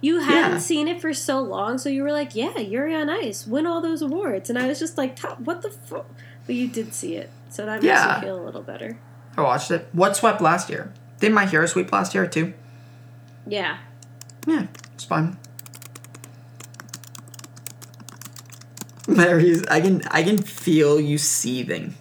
[0.02, 0.58] You hadn't Yeah.
[0.60, 3.82] seen it for so long, so you were like, "Yeah, Yuri on Ice, win all
[3.82, 6.06] those awards," and I was just like, what the fuck?"
[6.46, 8.18] But you did see it, so that makes Yeah.
[8.22, 8.98] me feel a little better.
[9.36, 9.88] I watched it.
[9.94, 10.92] What swept last year?
[11.20, 12.54] Did My Hero sweep last year too?
[13.48, 13.78] Yeah.
[14.46, 15.38] Yeah, it's fine.
[19.08, 21.96] Mary's, I can I can feel you seething.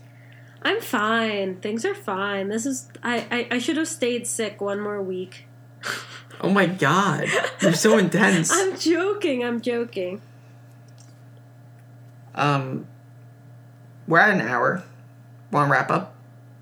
[0.63, 1.57] I'm fine.
[1.61, 2.49] Things are fine.
[2.49, 5.46] This is I, I, I should have stayed sick one more week.
[6.41, 7.29] Oh my god,
[7.63, 8.51] you're so intense.
[8.53, 10.21] I'm joking, I'm joking.
[12.35, 12.87] Um,
[14.07, 14.83] we're at an hour.
[15.51, 16.15] Want to wrap up?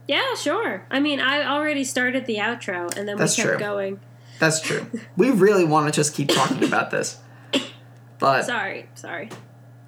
[0.07, 0.87] Yeah, sure.
[0.91, 3.67] I mean I already started the outro and then That's we kept true.
[3.67, 4.01] going.
[4.39, 4.87] That's true.
[5.17, 7.19] we really want to just keep talking about this,
[8.19, 9.31] but Sorry, sorry.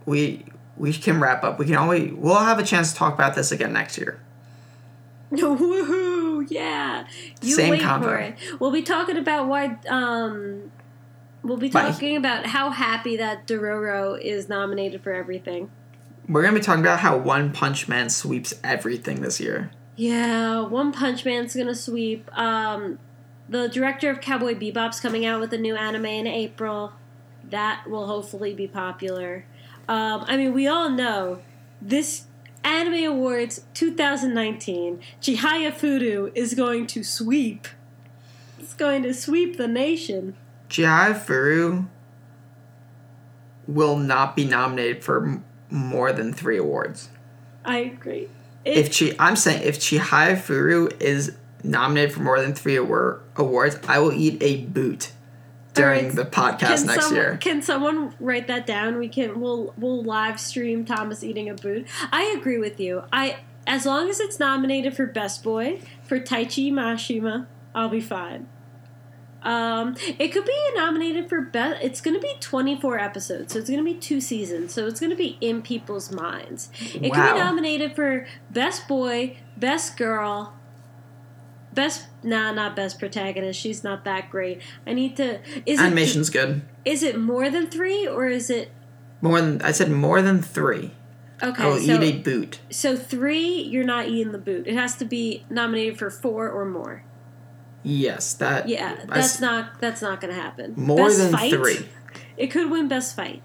[0.06, 0.44] we
[0.76, 1.58] we can wrap up.
[1.58, 4.20] We can always we'll have a chance to talk about this again next year.
[5.32, 6.25] Woohoo!
[6.48, 7.06] Yeah.
[7.42, 8.08] You Same wait combo.
[8.08, 8.36] for it.
[8.60, 10.70] We'll be talking about why um
[11.42, 15.70] we'll be talking about how happy that Dororo is nominated for everything.
[16.28, 19.70] We're gonna be talking about how One Punch Man sweeps everything this year.
[19.94, 22.28] Yeah, One Punch Man's gonna sweep.
[22.36, 22.98] Um,
[23.48, 26.92] the director of Cowboy Bebop's coming out with a new anime in April.
[27.48, 29.46] That will hopefully be popular.
[29.88, 31.42] Um, I mean, we all know
[31.80, 32.24] this
[32.66, 37.68] Anime Awards 2019, Chihaya Furu is going to sweep.
[38.58, 40.36] It's going to sweep the nation.
[40.68, 41.86] Chihaya Furu
[43.68, 45.40] will not be nominated for
[45.70, 47.08] more than three awards.
[47.64, 48.28] I agree.
[48.64, 53.78] If Chi, I'm saying if Chihaya Furu is nominated for more than three award, awards,
[53.86, 55.12] I will eat a boot
[55.76, 57.38] during the podcast next some- year.
[57.40, 58.98] Can someone write that down?
[58.98, 59.40] We can.
[59.40, 61.86] We'll we'll live stream Thomas eating a boot.
[62.12, 63.04] I agree with you.
[63.12, 68.48] I as long as it's nominated for best boy for Taichi Mashima, I'll be fine.
[69.42, 71.82] Um, it could be nominated for best.
[71.82, 74.74] It's going to be twenty four episodes, so it's going to be two seasons.
[74.74, 76.68] So it's going to be in people's minds.
[76.80, 80.54] It could be nominated for best boy, best girl,
[81.76, 82.06] best.
[82.24, 83.60] Nah, not best protagonist.
[83.60, 84.60] She's not that great.
[84.84, 85.38] I need to.
[85.64, 86.62] Is Animation's good.
[86.84, 88.72] Is it more than three or is it
[89.20, 90.90] More than I said, more than three.
[91.40, 91.86] I will okay?
[91.86, 92.60] So eat a boot.
[92.70, 94.66] so three, you're not eating the boot.
[94.66, 97.04] It has to be nominated for four or more.
[97.82, 98.68] Yes, that.
[98.68, 100.74] Yeah, that's s- not that's not gonna happen.
[100.76, 101.52] more Best than fight?
[101.52, 101.86] three.
[102.36, 103.42] It could win best fight.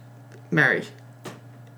[0.50, 0.84] Mary,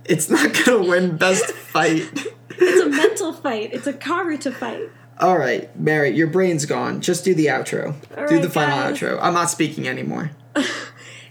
[0.05, 2.07] it's not gonna win best fight.
[2.49, 3.73] It's a mental fight.
[3.73, 4.89] It's a Karuta fight.
[5.19, 7.01] All right, Mary, your brain's gone.
[7.01, 7.95] Just do the outro.
[8.17, 8.99] All do right, the final guys.
[8.99, 9.19] outro.
[9.21, 10.31] I'm not speaking anymore.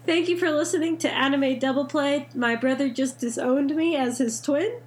[0.07, 2.29] Thank you for listening to Anime Double Play.
[2.35, 4.81] My brother just disowned me as his twin.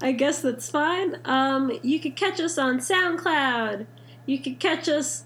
[0.00, 1.18] I guess that's fine.
[1.24, 3.86] Um, you could catch us on SoundCloud.
[4.26, 5.24] You could catch us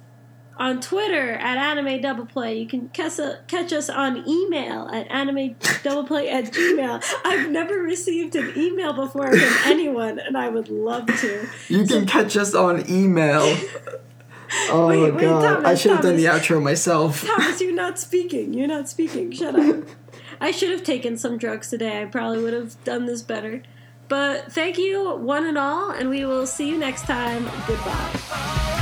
[0.58, 2.58] on Twitter at Anime Double Play.
[2.58, 7.04] You can catch, catch us on email at Anime Double Play at Gmail.
[7.24, 11.48] I've never received an email before from anyone, and I would love to.
[11.68, 13.56] You can catch us on email.
[14.70, 15.64] Oh Wait, my wait, god.
[15.64, 17.26] I should have done the outro myself.
[17.26, 18.54] Thomas, you're not speaking.
[18.54, 19.32] You're not speaking.
[19.32, 19.84] Shut up.
[20.40, 22.02] I should have taken some drugs today.
[22.02, 23.62] I probably would have done this better.
[24.06, 27.44] But thank you, one and all, and we will see you next time.
[27.66, 28.74] Goodbye.